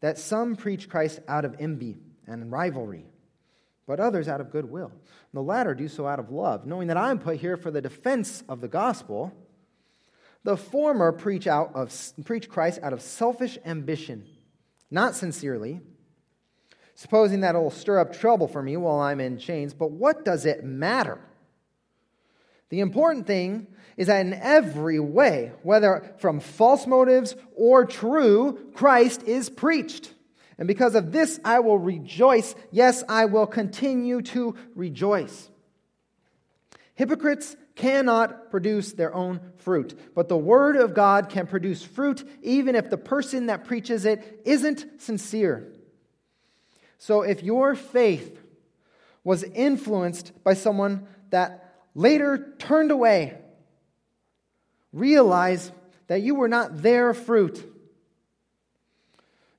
that 0.00 0.18
some 0.18 0.56
preach 0.56 0.88
Christ 0.88 1.20
out 1.28 1.44
of 1.44 1.56
envy 1.58 1.96
and 2.26 2.50
rivalry, 2.50 3.06
but 3.86 4.00
others 4.00 4.28
out 4.28 4.40
of 4.40 4.50
goodwill. 4.50 4.92
The 5.32 5.42
latter 5.42 5.74
do 5.74 5.88
so 5.88 6.06
out 6.06 6.18
of 6.18 6.30
love, 6.30 6.66
knowing 6.66 6.88
that 6.88 6.96
I 6.96 7.10
am 7.10 7.18
put 7.18 7.38
here 7.38 7.56
for 7.56 7.70
the 7.70 7.80
defense 7.80 8.44
of 8.48 8.60
the 8.60 8.68
gospel. 8.68 9.32
The 10.44 10.56
former 10.56 11.12
preach, 11.12 11.46
out 11.46 11.72
of, 11.74 11.92
preach 12.24 12.48
Christ 12.48 12.80
out 12.82 12.92
of 12.92 13.00
selfish 13.00 13.58
ambition, 13.64 14.26
not 14.90 15.14
sincerely, 15.14 15.80
supposing 16.94 17.40
that 17.40 17.54
it 17.54 17.58
will 17.58 17.70
stir 17.70 18.00
up 18.00 18.12
trouble 18.12 18.48
for 18.48 18.62
me 18.62 18.76
while 18.76 19.00
I'm 19.00 19.20
in 19.20 19.38
chains. 19.38 19.72
But 19.72 19.92
what 19.92 20.24
does 20.24 20.44
it 20.46 20.64
matter? 20.64 21.20
The 22.72 22.80
important 22.80 23.26
thing 23.26 23.66
is 23.98 24.06
that 24.06 24.24
in 24.24 24.32
every 24.32 24.98
way, 24.98 25.52
whether 25.62 26.14
from 26.16 26.40
false 26.40 26.86
motives 26.86 27.36
or 27.54 27.84
true, 27.84 28.70
Christ 28.72 29.24
is 29.24 29.50
preached. 29.50 30.14
And 30.56 30.66
because 30.66 30.94
of 30.94 31.12
this, 31.12 31.38
I 31.44 31.60
will 31.60 31.76
rejoice. 31.76 32.54
Yes, 32.70 33.04
I 33.10 33.26
will 33.26 33.46
continue 33.46 34.22
to 34.22 34.54
rejoice. 34.74 35.50
Hypocrites 36.94 37.56
cannot 37.74 38.50
produce 38.50 38.94
their 38.94 39.14
own 39.14 39.40
fruit, 39.58 39.94
but 40.14 40.30
the 40.30 40.38
Word 40.38 40.76
of 40.76 40.94
God 40.94 41.28
can 41.28 41.46
produce 41.46 41.84
fruit 41.84 42.26
even 42.40 42.74
if 42.74 42.88
the 42.88 42.96
person 42.96 43.48
that 43.48 43.66
preaches 43.66 44.06
it 44.06 44.40
isn't 44.46 45.02
sincere. 45.02 45.70
So 46.96 47.20
if 47.20 47.42
your 47.42 47.74
faith 47.74 48.42
was 49.24 49.44
influenced 49.44 50.32
by 50.42 50.54
someone 50.54 51.06
that 51.28 51.61
later 51.94 52.54
turned 52.58 52.90
away, 52.90 53.36
realize 54.92 55.70
that 56.06 56.22
you 56.22 56.34
were 56.34 56.48
not 56.48 56.82
their 56.82 57.14
fruit. 57.14 57.68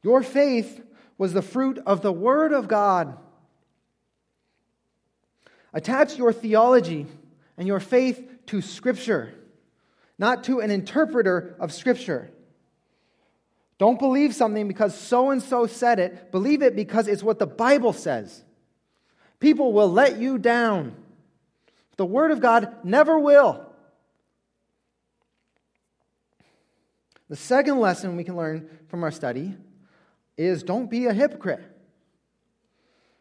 Your 0.01 0.21
faith 0.21 0.81
was 1.17 1.33
the 1.33 1.41
fruit 1.41 1.79
of 1.85 2.01
the 2.01 2.11
Word 2.11 2.51
of 2.51 2.67
God. 2.67 3.17
Attach 5.73 6.17
your 6.17 6.33
theology 6.33 7.07
and 7.57 7.67
your 7.67 7.79
faith 7.79 8.29
to 8.47 8.61
Scripture, 8.61 9.33
not 10.17 10.43
to 10.45 10.59
an 10.59 10.69
interpreter 10.69 11.55
of 11.59 11.71
Scripture. 11.71 12.31
Don't 13.77 13.99
believe 13.99 14.35
something 14.35 14.67
because 14.67 14.95
so 14.97 15.31
and 15.31 15.41
so 15.41 15.65
said 15.65 15.99
it. 15.99 16.31
Believe 16.31 16.61
it 16.61 16.75
because 16.75 17.07
it's 17.07 17.23
what 17.23 17.39
the 17.39 17.47
Bible 17.47 17.93
says. 17.93 18.43
People 19.39 19.73
will 19.73 19.91
let 19.91 20.17
you 20.17 20.37
down. 20.37 20.95
The 22.03 22.07
Word 22.07 22.31
of 22.31 22.41
God 22.41 22.83
never 22.83 23.17
will. 23.17 23.65
The 27.29 27.37
second 27.37 27.79
lesson 27.79 28.17
we 28.17 28.25
can 28.25 28.35
learn 28.35 28.69
from 28.89 29.05
our 29.05 29.11
study 29.11 29.55
is 30.35 30.63
don't 30.63 30.91
be 30.91 31.05
a 31.05 31.13
hypocrite, 31.13 31.63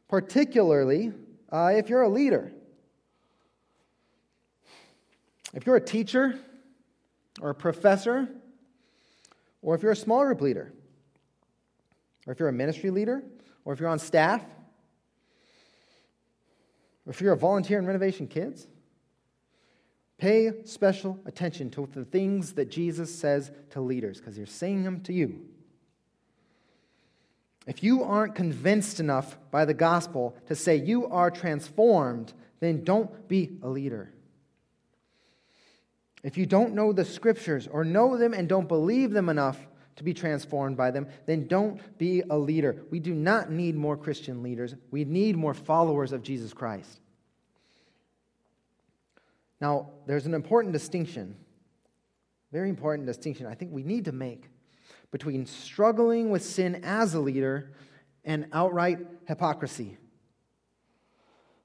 particularly 0.09 1.13
uh, 1.53 1.75
if 1.77 1.89
you're 1.89 2.03
a 2.03 2.09
leader. 2.09 2.51
If 5.55 5.65
you're 5.65 5.77
a 5.77 5.81
teacher 5.81 6.37
or 7.41 7.51
a 7.51 7.55
professor, 7.55 8.29
or 9.63 9.77
if 9.77 9.85
you're 9.85 9.93
a 9.93 9.97
small 9.97 10.25
group 10.25 10.41
leader, 10.41 10.73
or 12.27 12.33
if 12.33 12.41
you're 12.41 12.49
a 12.49 12.53
ministry 12.53 12.91
leader, 12.91 13.23
or 13.65 13.75
if 13.75 13.79
you're 13.79 13.89
on 13.89 14.01
staff, 14.01 14.43
or 17.07 17.13
if 17.13 17.21
you're 17.21 17.33
a 17.33 17.37
volunteer 17.37 17.79
in 17.79 17.87
Renovation 17.87 18.27
Kids, 18.27 18.67
pay 20.23 20.53
special 20.67 21.19
attention 21.27 21.69
to 21.69 21.89
the 21.93 22.05
things 22.05 22.53
that 22.53 22.71
Jesus 22.71 23.13
says 23.13 23.51
to 23.71 23.81
leaders 23.81 24.19
because 24.19 24.37
he's 24.37 24.53
saying 24.53 24.85
them 24.85 25.01
to 25.01 25.13
you. 25.13 25.41
If 27.67 27.83
you 27.83 28.05
aren't 28.05 28.37
convinced 28.37 29.01
enough 29.01 29.37
by 29.51 29.65
the 29.65 29.75
gospel 29.75 30.37
to 30.47 30.55
say 30.55 30.77
you 30.77 31.09
are 31.09 31.29
transformed, 31.29 32.35
then 32.61 32.85
don't 32.85 33.27
be 33.27 33.59
a 33.65 33.69
leader. 33.69 34.13
If 36.23 36.39
you 36.39 36.47
don't 36.47 36.77
know 36.77 36.93
the 36.93 37.05
scriptures 37.05 37.67
or 37.67 37.83
know 37.83 38.17
them 38.17 38.33
and 38.33 38.49
don't 38.49 38.69
believe 38.69 39.11
them 39.11 39.29
enough 39.29 39.59
to 39.97 40.05
be 40.05 40.15
transformed 40.15 40.77
by 40.77 40.93
them, 40.93 41.09
then 41.27 41.49
don't 41.49 41.81
be 41.99 42.23
a 42.31 42.39
leader. 42.39 42.85
We 42.93 43.01
do 43.01 43.13
not 43.13 43.51
need 43.51 43.75
more 43.75 43.97
Christian 43.97 44.45
leaders. 44.45 44.77
We 44.93 45.05
need 45.05 45.37
more 45.37 45.53
followers 45.53 46.13
of 46.13 46.23
Jesus 46.23 46.53
Christ. 46.53 47.01
Now, 49.63 49.91
there's 50.07 50.27
an 50.27 50.35
important 50.35 50.73
distinction, 50.73 51.37
very 52.51 52.69
important 52.69 53.07
distinction 53.07 53.47
I 53.47 53.55
think 53.55 53.71
we 53.71 53.85
need 53.85 54.07
to 54.07 54.13
make 54.13 54.51
between 55.13 55.47
struggling 55.47 56.31
with 56.31 56.45
sin 56.45 56.81
as 56.83 57.15
a 57.15 57.21
leader 57.21 57.71
and 58.25 58.49
outright 58.53 58.99
hypocrisy. 59.29 59.99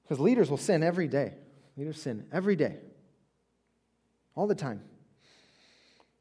Because 0.04 0.20
leaders 0.20 0.48
will 0.48 0.58
sin 0.58 0.84
every 0.84 1.08
day. 1.08 1.34
Leaders 1.76 2.00
sin 2.00 2.24
every 2.32 2.54
day, 2.54 2.76
all 4.36 4.46
the 4.46 4.54
time. 4.54 4.80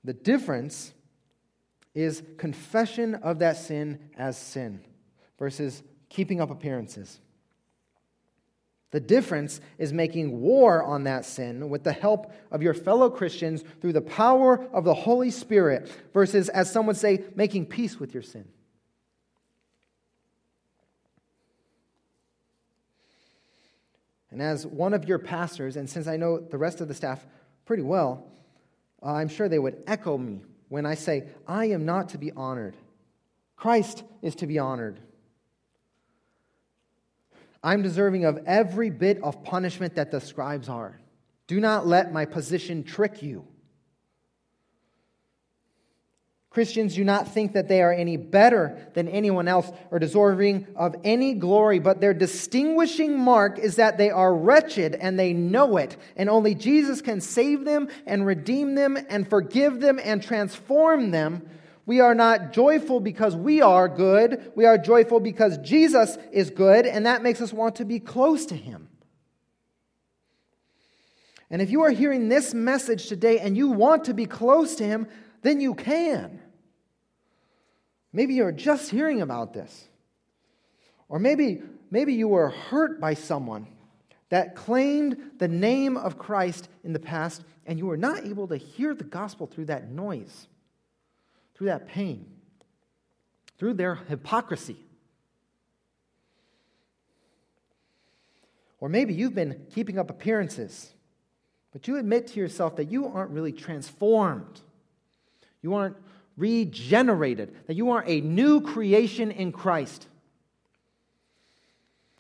The 0.04 0.14
difference 0.14 0.94
is 1.94 2.24
confession 2.38 3.14
of 3.14 3.38
that 3.40 3.56
sin 3.56 4.10
as 4.18 4.36
sin 4.36 4.84
versus 5.38 5.84
keeping 6.10 6.42
up 6.42 6.50
appearances. 6.50 7.20
The 8.98 9.02
difference 9.02 9.62
is 9.78 9.94
making 9.94 10.42
war 10.42 10.82
on 10.82 11.04
that 11.04 11.24
sin 11.24 11.70
with 11.70 11.84
the 11.84 11.94
help 11.94 12.34
of 12.50 12.64
your 12.64 12.74
fellow 12.74 13.12
Christians 13.12 13.64
through 13.80 13.94
the 13.94 14.02
power 14.02 14.68
of 14.74 14.86
the 14.86 14.96
Holy 14.96 15.30
Spirit 15.30 15.92
versus, 16.16 16.50
as 16.50 16.72
some 16.72 16.88
would 16.88 16.98
say, 16.98 17.24
making 17.36 17.68
peace 17.68 18.00
with 18.00 18.16
your 18.16 18.24
sin. 18.24 18.48
And 24.32 24.42
as 24.42 24.66
one 24.66 24.96
of 24.96 25.08
your 25.08 25.20
pastors, 25.20 25.76
and 25.76 25.88
since 25.88 26.08
I 26.08 26.18
know 26.18 26.40
the 26.40 26.58
rest 26.58 26.82
of 26.82 26.88
the 26.88 26.96
staff 26.96 27.24
pretty 27.66 27.84
well, 27.84 28.28
uh, 29.04 29.12
I'm 29.12 29.30
sure 29.30 29.48
they 29.48 29.60
would 29.60 29.84
echo 29.86 30.18
me 30.18 30.42
when 30.70 30.88
I 30.88 30.96
say, 30.96 31.28
I 31.48 31.66
am 31.66 31.86
not 31.86 32.10
to 32.10 32.18
be 32.18 32.32
honored. 32.32 32.76
Christ 33.58 34.04
is 34.24 34.34
to 34.38 34.48
be 34.48 34.58
honored. 34.58 35.00
I'm 37.68 37.82
deserving 37.82 38.24
of 38.24 38.40
every 38.46 38.90
bit 38.90 39.22
of 39.22 39.44
punishment 39.44 39.96
that 39.96 40.10
the 40.10 40.22
scribes 40.22 40.70
are. 40.70 40.98
Do 41.48 41.60
not 41.60 41.86
let 41.86 42.14
my 42.14 42.24
position 42.24 42.86
trick 42.86 43.22
you. 43.22 43.46
Christians 46.50 46.96
do 46.96 47.04
not 47.04 47.34
think 47.34 47.52
that 47.54 47.68
they 47.68 47.82
are 47.82 47.92
any 47.92 48.16
better 48.16 48.90
than 48.94 49.10
anyone 49.10 49.50
else 49.50 49.70
or 49.92 50.00
deserving 50.00 50.66
of 50.78 50.96
any 51.04 51.34
glory, 51.34 51.80
but 51.80 52.00
their 52.00 52.14
distinguishing 52.14 53.20
mark 53.20 53.60
is 53.60 53.76
that 53.76 53.98
they 53.98 54.12
are 54.12 54.34
wretched 54.34 54.96
and 54.96 55.20
they 55.20 55.34
know 55.34 55.76
it. 55.76 55.98
And 56.16 56.30
only 56.30 56.56
Jesus 56.56 57.02
can 57.02 57.20
save 57.20 57.66
them 57.66 57.90
and 58.06 58.26
redeem 58.26 58.76
them 58.76 58.98
and 59.10 59.30
forgive 59.30 59.82
them 59.82 60.00
and 60.02 60.24
transform 60.24 61.12
them. 61.12 61.50
We 61.88 62.02
are 62.02 62.14
not 62.14 62.52
joyful 62.52 63.00
because 63.00 63.34
we 63.34 63.62
are 63.62 63.88
good. 63.88 64.52
We 64.56 64.66
are 64.66 64.78
joyful 64.78 65.22
because 65.22 65.58
Jesus 65.60 66.18
is 66.34 66.50
good, 66.50 66.86
and 66.86 67.06
that 67.06 67.24
makes 67.24 67.40
us 67.40 67.54
want 67.54 67.78
to 67.78 67.86
be 67.86 68.02
close 68.02 68.46
to 68.48 68.56
him. 68.56 68.90
And 71.50 71.62
if 71.62 71.72
you 71.72 71.84
are 71.84 71.90
hearing 71.90 72.28
this 72.28 72.54
message 72.54 73.08
today 73.08 73.40
and 73.40 73.56
you 73.56 73.70
want 73.70 74.04
to 74.04 74.14
be 74.14 74.26
close 74.26 74.76
to 74.76 74.84
him, 74.84 75.08
then 75.44 75.62
you 75.62 75.76
can. 75.76 76.42
Maybe 78.12 78.34
you're 78.34 78.52
just 78.52 78.92
hearing 78.92 79.22
about 79.22 79.54
this. 79.54 79.88
Or 81.08 81.20
maybe, 81.20 81.62
maybe 81.90 82.16
you 82.16 82.28
were 82.28 82.50
hurt 82.50 83.00
by 83.00 83.14
someone 83.14 83.66
that 84.28 84.58
claimed 84.58 85.16
the 85.38 85.48
name 85.48 85.96
of 85.96 86.18
Christ 86.18 86.68
in 86.84 86.92
the 86.92 87.00
past, 87.00 87.46
and 87.66 87.80
you 87.80 87.86
were 87.86 87.96
not 87.96 88.26
able 88.26 88.50
to 88.50 88.58
hear 88.58 88.94
the 88.94 89.06
gospel 89.06 89.48
through 89.48 89.68
that 89.68 89.90
noise, 89.90 90.50
through 91.58 91.68
that 91.68 91.88
pain, 91.88 92.26
through 93.58 93.74
their 93.74 93.96
hypocrisy. 93.96 94.78
Or 98.80 98.90
maybe 98.90 99.16
you've 99.16 99.34
been 99.34 99.66
keeping 99.74 99.98
up 99.98 100.12
appearances, 100.12 100.92
but 101.72 101.88
you 101.88 101.98
admit 101.98 102.28
to 102.28 102.40
yourself 102.40 102.76
that 102.76 102.92
you 102.92 103.08
aren't 103.08 103.32
really 103.32 103.52
transformed. 103.52 104.62
You 105.64 105.74
aren't 105.74 105.98
regenerated, 106.38 107.56
that 107.66 107.76
you 107.76 107.90
are 107.90 108.04
a 108.06 108.22
new 108.22 108.62
creation 108.62 109.32
in 109.32 109.52
Christ. 109.52 110.08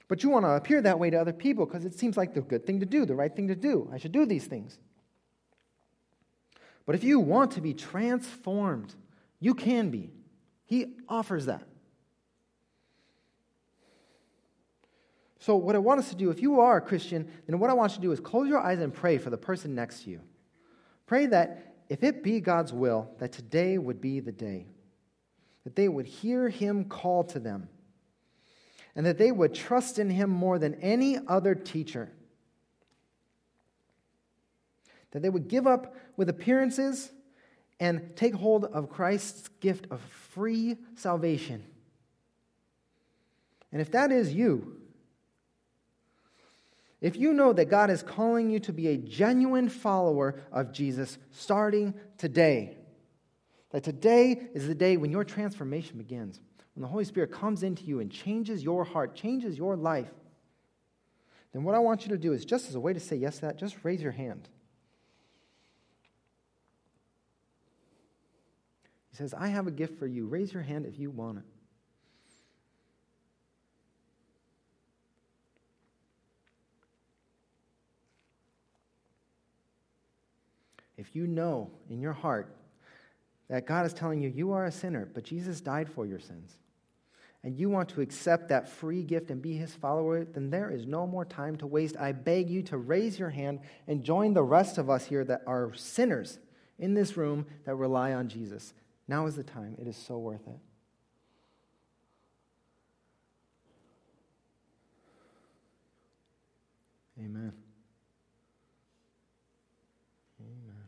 But 0.07 0.23
you 0.23 0.29
want 0.29 0.45
to 0.45 0.51
appear 0.51 0.81
that 0.81 0.97
way 0.97 1.11
to 1.11 1.17
other 1.17 1.33
people 1.33 1.67
because 1.67 1.85
it 1.85 1.93
seems 1.93 2.17
like 2.17 2.33
the 2.33 2.41
good 2.41 2.65
thing 2.65 2.79
to 2.79 2.87
do, 2.87 3.05
the 3.05 3.13
right 3.13 3.33
thing 3.33 3.49
to 3.49 3.55
do. 3.55 3.87
I 3.93 3.99
should 3.99 4.13
do 4.13 4.25
these 4.25 4.45
things. 4.45 4.79
But 6.87 6.95
if 6.95 7.03
you 7.03 7.19
want 7.19 7.51
to 7.51 7.61
be 7.61 7.73
transformed, 7.73 8.95
you 9.39 9.53
can 9.53 9.89
be. 9.89 10.11
He 10.65 10.97
offers 11.07 11.45
that. 11.45 11.63
So, 15.39 15.55
what 15.55 15.75
I 15.75 15.79
want 15.79 15.99
us 15.99 16.09
to 16.09 16.15
do, 16.15 16.29
if 16.29 16.41
you 16.41 16.59
are 16.59 16.77
a 16.77 16.81
Christian, 16.81 17.29
then 17.47 17.59
what 17.59 17.69
I 17.69 17.73
want 17.73 17.93
you 17.93 17.95
to 17.97 18.01
do 18.01 18.11
is 18.11 18.19
close 18.19 18.49
your 18.49 18.59
eyes 18.59 18.79
and 18.79 18.93
pray 18.93 19.17
for 19.17 19.29
the 19.29 19.37
person 19.37 19.75
next 19.75 20.03
to 20.03 20.09
you. 20.09 20.21
Pray 21.05 21.27
that 21.27 21.75
if 21.87 22.03
it 22.03 22.21
be 22.21 22.41
God's 22.41 22.73
will 22.73 23.09
that 23.19 23.31
today 23.31 23.77
would 23.77 24.01
be 24.01 24.19
the 24.19 24.31
day, 24.31 24.67
that 25.63 25.75
they 25.75 25.87
would 25.87 26.05
hear 26.05 26.49
him 26.49 26.85
call 26.85 27.23
to 27.25 27.39
them, 27.39 27.69
and 28.93 29.05
that 29.05 29.17
they 29.17 29.31
would 29.31 29.53
trust 29.53 29.99
in 29.99 30.09
him 30.09 30.29
more 30.29 30.59
than 30.59 30.75
any 30.81 31.17
other 31.27 31.55
teacher, 31.55 32.11
that 35.11 35.21
they 35.21 35.29
would 35.29 35.47
give 35.47 35.65
up 35.65 35.95
with 36.17 36.27
appearances 36.27 37.11
and 37.79 38.15
take 38.15 38.33
hold 38.33 38.65
of 38.65 38.89
Christ's 38.89 39.47
gift 39.59 39.87
of 39.91 40.01
free 40.01 40.77
salvation. 40.95 41.63
And 43.71 43.81
if 43.81 43.91
that 43.91 44.11
is 44.11 44.33
you, 44.33 44.77
if 46.99 47.15
you 47.15 47.33
know 47.33 47.53
that 47.53 47.65
God 47.65 47.89
is 47.89 48.01
calling 48.01 48.49
you 48.49 48.59
to 48.61 48.73
be 48.73 48.87
a 48.87 48.97
genuine 48.97 49.69
follower 49.69 50.41
of 50.51 50.71
Jesus 50.71 51.17
starting 51.31 51.93
today, 52.17 52.77
that 53.69 53.83
today 53.83 54.47
is 54.53 54.67
the 54.67 54.73
day 54.73 54.97
when 54.97 55.11
your 55.11 55.23
transformation 55.23 55.97
begins, 55.97 56.39
when 56.73 56.81
the 56.81 56.87
Holy 56.87 57.05
Spirit 57.05 57.31
comes 57.31 57.61
into 57.61 57.83
you 57.83 57.99
and 57.99 58.11
changes 58.11 58.63
your 58.63 58.83
heart, 58.83 59.15
changes 59.15 59.57
your 59.57 59.75
life, 59.75 60.09
then 61.53 61.63
what 61.63 61.75
I 61.75 61.79
want 61.79 62.03
you 62.03 62.09
to 62.09 62.17
do 62.17 62.33
is 62.33 62.45
just 62.45 62.67
as 62.69 62.75
a 62.75 62.79
way 62.79 62.93
to 62.93 62.99
say 62.99 63.15
yes 63.15 63.35
to 63.35 63.41
that, 63.41 63.57
just 63.57 63.83
raise 63.83 64.01
your 64.01 64.11
hand. 64.11 64.49
He 69.17 69.23
says, 69.23 69.33
I 69.33 69.47
have 69.47 69.65
a 69.65 69.71
gift 69.71 69.97
for 69.97 70.05
you. 70.05 70.27
Raise 70.27 70.53
your 70.53 70.61
hand 70.61 70.85
if 70.85 70.99
you 70.99 71.09
want 71.09 71.39
it. 71.39 71.43
if 80.97 81.15
you 81.15 81.27
know 81.27 81.69
in 81.89 82.01
your 82.01 82.13
heart 82.13 82.53
that 83.49 83.65
God 83.65 83.85
is 83.85 83.93
telling 83.93 84.21
you 84.21 84.29
you 84.29 84.51
are 84.51 84.65
a 84.65 84.71
sinner, 84.71 85.07
but 85.13 85.23
Jesus 85.23 85.61
died 85.61 85.89
for 85.89 86.05
your 86.05 86.19
sins, 86.19 86.57
and 87.43 87.57
you 87.57 87.69
want 87.69 87.89
to 87.89 88.01
accept 88.01 88.49
that 88.49 88.67
free 88.67 89.03
gift 89.03 89.31
and 89.31 89.41
be 89.41 89.53
his 89.53 89.73
follower, 89.73 90.25
then 90.25 90.49
there 90.49 90.69
is 90.69 90.85
no 90.85 91.07
more 91.07 91.23
time 91.23 91.55
to 91.57 91.67
waste. 91.67 91.95
I 91.97 92.11
beg 92.11 92.49
you 92.49 92.61
to 92.63 92.77
raise 92.77 93.17
your 93.17 93.29
hand 93.29 93.59
and 93.87 94.03
join 94.03 94.33
the 94.33 94.43
rest 94.43 94.77
of 94.77 94.89
us 94.89 95.05
here 95.05 95.23
that 95.23 95.43
are 95.47 95.71
sinners 95.75 96.39
in 96.77 96.93
this 96.93 97.15
room 97.15 97.45
that 97.63 97.75
rely 97.75 98.11
on 98.11 98.27
Jesus. 98.27 98.73
Now 99.07 99.25
is 99.25 99.35
the 99.35 99.43
time. 99.43 99.75
It 99.79 99.87
is 99.87 99.95
so 99.95 100.17
worth 100.17 100.45
it. 100.47 100.59
Amen. 107.19 107.51
Amen. 110.39 110.83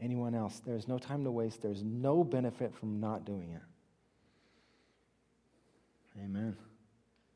Anyone 0.00 0.34
else. 0.34 0.60
There's 0.64 0.88
no 0.88 0.98
time 0.98 1.24
to 1.24 1.30
waste. 1.30 1.60
There's 1.60 1.82
no 1.82 2.24
benefit 2.24 2.74
from 2.74 3.00
not 3.00 3.26
doing 3.26 3.50
it. 3.50 3.62
Amen. 6.18 6.56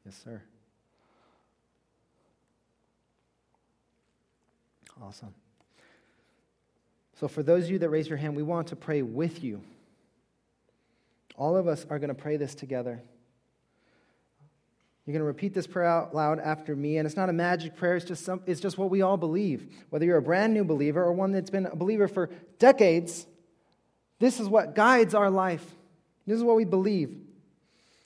Yes, 0.04 0.20
sir. 0.22 0.42
Awesome. 5.02 5.34
So, 7.18 7.28
for 7.28 7.42
those 7.42 7.64
of 7.64 7.70
you 7.70 7.78
that 7.80 7.88
raise 7.90 8.08
your 8.08 8.18
hand, 8.18 8.36
we 8.36 8.42
want 8.42 8.68
to 8.68 8.76
pray 8.76 9.02
with 9.02 9.42
you. 9.42 9.62
All 11.36 11.56
of 11.56 11.66
us 11.66 11.84
are 11.90 11.98
going 11.98 12.08
to 12.08 12.14
pray 12.14 12.36
this 12.36 12.54
together. 12.54 13.02
You're 15.04 15.12
going 15.12 15.20
to 15.20 15.26
repeat 15.26 15.52
this 15.52 15.66
prayer 15.66 15.86
out 15.86 16.14
loud 16.14 16.38
after 16.40 16.74
me, 16.74 16.96
and 16.96 17.06
it's 17.06 17.16
not 17.16 17.28
a 17.28 17.32
magic 17.32 17.76
prayer, 17.76 17.96
it's 17.96 18.06
just, 18.06 18.24
some, 18.24 18.40
it's 18.46 18.60
just 18.60 18.78
what 18.78 18.88
we 18.88 19.02
all 19.02 19.18
believe. 19.18 19.70
Whether 19.90 20.06
you're 20.06 20.16
a 20.16 20.22
brand 20.22 20.54
new 20.54 20.64
believer 20.64 21.04
or 21.04 21.12
one 21.12 21.32
that's 21.32 21.50
been 21.50 21.66
a 21.66 21.76
believer 21.76 22.08
for 22.08 22.30
decades, 22.58 23.26
this 24.18 24.40
is 24.40 24.48
what 24.48 24.74
guides 24.74 25.14
our 25.14 25.30
life. 25.30 25.64
This 26.26 26.38
is 26.38 26.42
what 26.42 26.56
we 26.56 26.64
believe. 26.64 27.20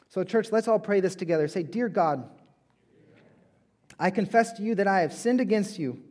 So, 0.08 0.24
church, 0.24 0.50
let's 0.50 0.66
all 0.66 0.80
pray 0.80 1.00
this 1.00 1.14
together. 1.14 1.46
Say, 1.46 1.62
Dear 1.62 1.88
God, 1.88 2.28
I 4.00 4.10
confess 4.10 4.54
to 4.54 4.62
you 4.62 4.74
that 4.74 4.88
I 4.88 5.00
have 5.00 5.12
sinned 5.12 5.40
against 5.40 5.78
you. 5.78 6.02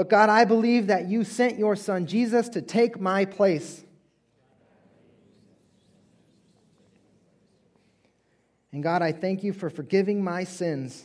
But 0.00 0.08
God, 0.08 0.30
I 0.30 0.46
believe 0.46 0.86
that 0.86 1.10
you 1.10 1.24
sent 1.24 1.58
your 1.58 1.76
son 1.76 2.06
Jesus 2.06 2.48
to 2.48 2.62
take 2.62 2.98
my 2.98 3.26
place. 3.26 3.84
And 8.72 8.82
God, 8.82 9.02
I 9.02 9.12
thank 9.12 9.44
you 9.44 9.52
for 9.52 9.68
forgiving 9.68 10.24
my 10.24 10.44
sins. 10.44 11.04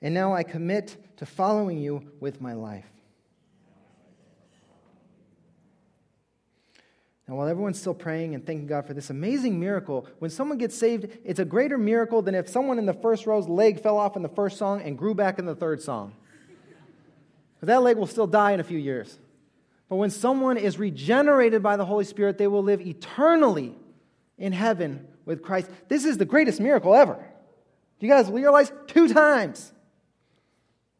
And 0.00 0.14
now 0.14 0.32
I 0.34 0.44
commit 0.44 0.96
to 1.16 1.26
following 1.26 1.78
you 1.78 2.12
with 2.20 2.40
my 2.40 2.52
life. 2.52 2.93
Now, 7.26 7.36
while 7.36 7.48
everyone's 7.48 7.80
still 7.80 7.94
praying 7.94 8.34
and 8.34 8.44
thanking 8.44 8.66
God 8.66 8.86
for 8.86 8.92
this 8.92 9.08
amazing 9.08 9.58
miracle, 9.58 10.06
when 10.18 10.30
someone 10.30 10.58
gets 10.58 10.76
saved, 10.76 11.06
it's 11.24 11.40
a 11.40 11.44
greater 11.44 11.78
miracle 11.78 12.20
than 12.20 12.34
if 12.34 12.48
someone 12.48 12.78
in 12.78 12.84
the 12.84 12.92
first 12.92 13.26
row's 13.26 13.48
leg 13.48 13.80
fell 13.80 13.96
off 13.96 14.14
in 14.16 14.22
the 14.22 14.28
first 14.28 14.58
song 14.58 14.82
and 14.82 14.98
grew 14.98 15.14
back 15.14 15.38
in 15.38 15.46
the 15.46 15.54
third 15.54 15.80
song. 15.80 16.12
Because 17.54 17.68
that 17.68 17.82
leg 17.82 17.96
will 17.96 18.06
still 18.06 18.26
die 18.26 18.52
in 18.52 18.60
a 18.60 18.64
few 18.64 18.78
years. 18.78 19.18
But 19.88 19.96
when 19.96 20.10
someone 20.10 20.58
is 20.58 20.78
regenerated 20.78 21.62
by 21.62 21.76
the 21.76 21.86
Holy 21.86 22.04
Spirit, 22.04 22.36
they 22.36 22.46
will 22.46 22.62
live 22.62 22.82
eternally 22.82 23.74
in 24.36 24.52
heaven 24.52 25.06
with 25.24 25.42
Christ. 25.42 25.70
This 25.88 26.04
is 26.04 26.18
the 26.18 26.24
greatest 26.26 26.60
miracle 26.60 26.94
ever. 26.94 27.24
You 28.00 28.10
guys 28.10 28.28
realize? 28.30 28.70
Two 28.86 29.08
times. 29.08 29.72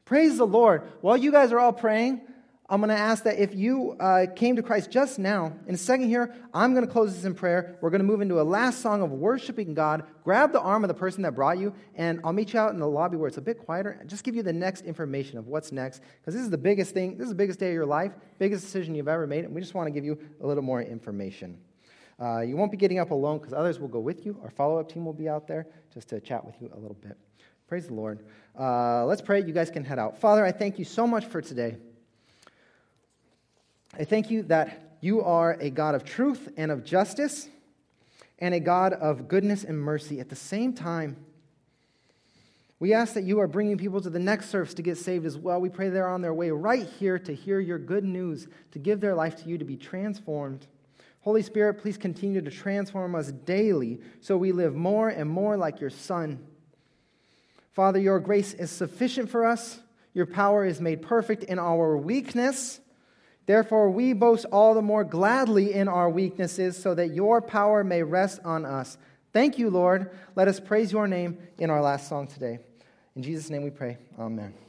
Praise 0.06 0.38
the 0.38 0.46
Lord. 0.46 0.84
While 1.02 1.18
you 1.18 1.30
guys 1.30 1.52
are 1.52 1.58
all 1.58 1.72
praying, 1.72 2.22
I'm 2.66 2.80
going 2.80 2.88
to 2.88 2.96
ask 2.96 3.24
that 3.24 3.38
if 3.38 3.54
you 3.54 3.92
uh, 4.00 4.24
came 4.34 4.56
to 4.56 4.62
Christ 4.62 4.90
just 4.90 5.18
now, 5.18 5.52
in 5.66 5.74
a 5.74 5.78
second 5.78 6.08
here, 6.08 6.34
I'm 6.54 6.72
going 6.72 6.86
to 6.86 6.90
close 6.90 7.14
this 7.14 7.26
in 7.26 7.34
prayer. 7.34 7.76
We're 7.82 7.90
going 7.90 8.00
to 8.00 8.06
move 8.06 8.22
into 8.22 8.40
a 8.40 8.42
last 8.42 8.80
song 8.80 9.02
of 9.02 9.10
worshiping 9.10 9.74
God. 9.74 10.04
Grab 10.24 10.52
the 10.52 10.62
arm 10.62 10.82
of 10.82 10.88
the 10.88 10.94
person 10.94 11.22
that 11.24 11.34
brought 11.34 11.58
you, 11.58 11.74
and 11.94 12.20
I'll 12.24 12.32
meet 12.32 12.54
you 12.54 12.58
out 12.58 12.72
in 12.72 12.78
the 12.78 12.88
lobby 12.88 13.18
where 13.18 13.28
it's 13.28 13.36
a 13.36 13.42
bit 13.42 13.58
quieter 13.58 14.00
just 14.06 14.24
give 14.24 14.34
you 14.34 14.42
the 14.42 14.52
next 14.52 14.84
information 14.84 15.36
of 15.36 15.46
what's 15.46 15.72
next. 15.72 16.00
Because 16.20 16.32
this 16.32 16.42
is 16.42 16.48
the 16.48 16.56
biggest 16.56 16.94
thing, 16.94 17.18
this 17.18 17.24
is 17.24 17.30
the 17.30 17.36
biggest 17.36 17.58
day 17.58 17.68
of 17.68 17.74
your 17.74 17.84
life, 17.84 18.12
biggest 18.38 18.64
decision 18.64 18.94
you've 18.94 19.08
ever 19.08 19.26
made, 19.26 19.44
and 19.44 19.54
we 19.54 19.60
just 19.60 19.74
want 19.74 19.86
to 19.86 19.90
give 19.90 20.04
you 20.04 20.18
a 20.40 20.46
little 20.46 20.62
more 20.62 20.80
information. 20.80 21.58
Uh, 22.18 22.40
you 22.40 22.56
won't 22.56 22.70
be 22.70 22.78
getting 22.78 22.98
up 22.98 23.10
alone 23.10 23.38
because 23.38 23.52
others 23.52 23.78
will 23.78 23.88
go 23.88 24.00
with 24.00 24.24
you. 24.24 24.38
Our 24.42 24.50
follow 24.50 24.78
up 24.78 24.90
team 24.90 25.04
will 25.04 25.12
be 25.12 25.28
out 25.28 25.46
there 25.46 25.66
just 25.92 26.08
to 26.08 26.20
chat 26.20 26.44
with 26.46 26.54
you 26.62 26.70
a 26.74 26.78
little 26.78 26.96
bit. 27.02 27.18
Praise 27.66 27.88
the 27.88 27.94
Lord. 27.94 28.24
Uh, 28.58 29.04
let's 29.04 29.20
pray. 29.20 29.42
You 29.42 29.52
guys 29.52 29.70
can 29.70 29.84
head 29.84 29.98
out. 29.98 30.18
Father, 30.18 30.44
I 30.46 30.52
thank 30.52 30.78
you 30.78 30.84
so 30.86 31.06
much 31.06 31.26
for 31.26 31.42
today. 31.42 31.76
I 33.96 34.04
thank 34.04 34.28
you 34.28 34.42
that 34.44 34.96
you 35.00 35.22
are 35.22 35.56
a 35.60 35.70
God 35.70 35.94
of 35.94 36.04
truth 36.04 36.48
and 36.56 36.72
of 36.72 36.84
justice 36.84 37.48
and 38.40 38.52
a 38.52 38.58
God 38.58 38.92
of 38.92 39.28
goodness 39.28 39.62
and 39.62 39.78
mercy 39.78 40.18
at 40.18 40.28
the 40.28 40.36
same 40.36 40.72
time. 40.72 41.16
We 42.80 42.92
ask 42.92 43.14
that 43.14 43.22
you 43.22 43.38
are 43.38 43.46
bringing 43.46 43.78
people 43.78 44.00
to 44.00 44.10
the 44.10 44.18
next 44.18 44.50
service 44.50 44.74
to 44.74 44.82
get 44.82 44.98
saved 44.98 45.24
as 45.26 45.38
well. 45.38 45.60
We 45.60 45.68
pray 45.68 45.90
they're 45.90 46.08
on 46.08 46.22
their 46.22 46.34
way 46.34 46.50
right 46.50 46.88
here 46.98 47.20
to 47.20 47.34
hear 47.34 47.60
your 47.60 47.78
good 47.78 48.02
news, 48.02 48.48
to 48.72 48.80
give 48.80 49.00
their 49.00 49.14
life 49.14 49.36
to 49.44 49.48
you, 49.48 49.58
to 49.58 49.64
be 49.64 49.76
transformed. 49.76 50.66
Holy 51.20 51.42
Spirit, 51.42 51.74
please 51.74 51.96
continue 51.96 52.42
to 52.42 52.50
transform 52.50 53.14
us 53.14 53.30
daily 53.30 54.00
so 54.20 54.36
we 54.36 54.50
live 54.50 54.74
more 54.74 55.08
and 55.08 55.30
more 55.30 55.56
like 55.56 55.80
your 55.80 55.90
Son. 55.90 56.44
Father, 57.72 58.00
your 58.00 58.18
grace 58.18 58.54
is 58.54 58.72
sufficient 58.72 59.30
for 59.30 59.46
us. 59.46 59.78
Your 60.14 60.26
power 60.26 60.64
is 60.64 60.80
made 60.80 61.00
perfect 61.00 61.44
in 61.44 61.60
our 61.60 61.96
weakness. 61.96 62.80
Therefore, 63.46 63.90
we 63.90 64.12
boast 64.12 64.46
all 64.50 64.74
the 64.74 64.82
more 64.82 65.04
gladly 65.04 65.74
in 65.74 65.88
our 65.88 66.08
weaknesses, 66.08 66.76
so 66.76 66.94
that 66.94 67.14
your 67.14 67.42
power 67.42 67.84
may 67.84 68.02
rest 68.02 68.40
on 68.44 68.64
us. 68.64 68.96
Thank 69.32 69.58
you, 69.58 69.68
Lord. 69.68 70.10
Let 70.34 70.48
us 70.48 70.60
praise 70.60 70.92
your 70.92 71.06
name 71.06 71.38
in 71.58 71.68
our 71.68 71.82
last 71.82 72.08
song 72.08 72.26
today. 72.26 72.58
In 73.16 73.22
Jesus' 73.22 73.50
name 73.50 73.62
we 73.62 73.70
pray. 73.70 73.98
Amen. 74.18 74.63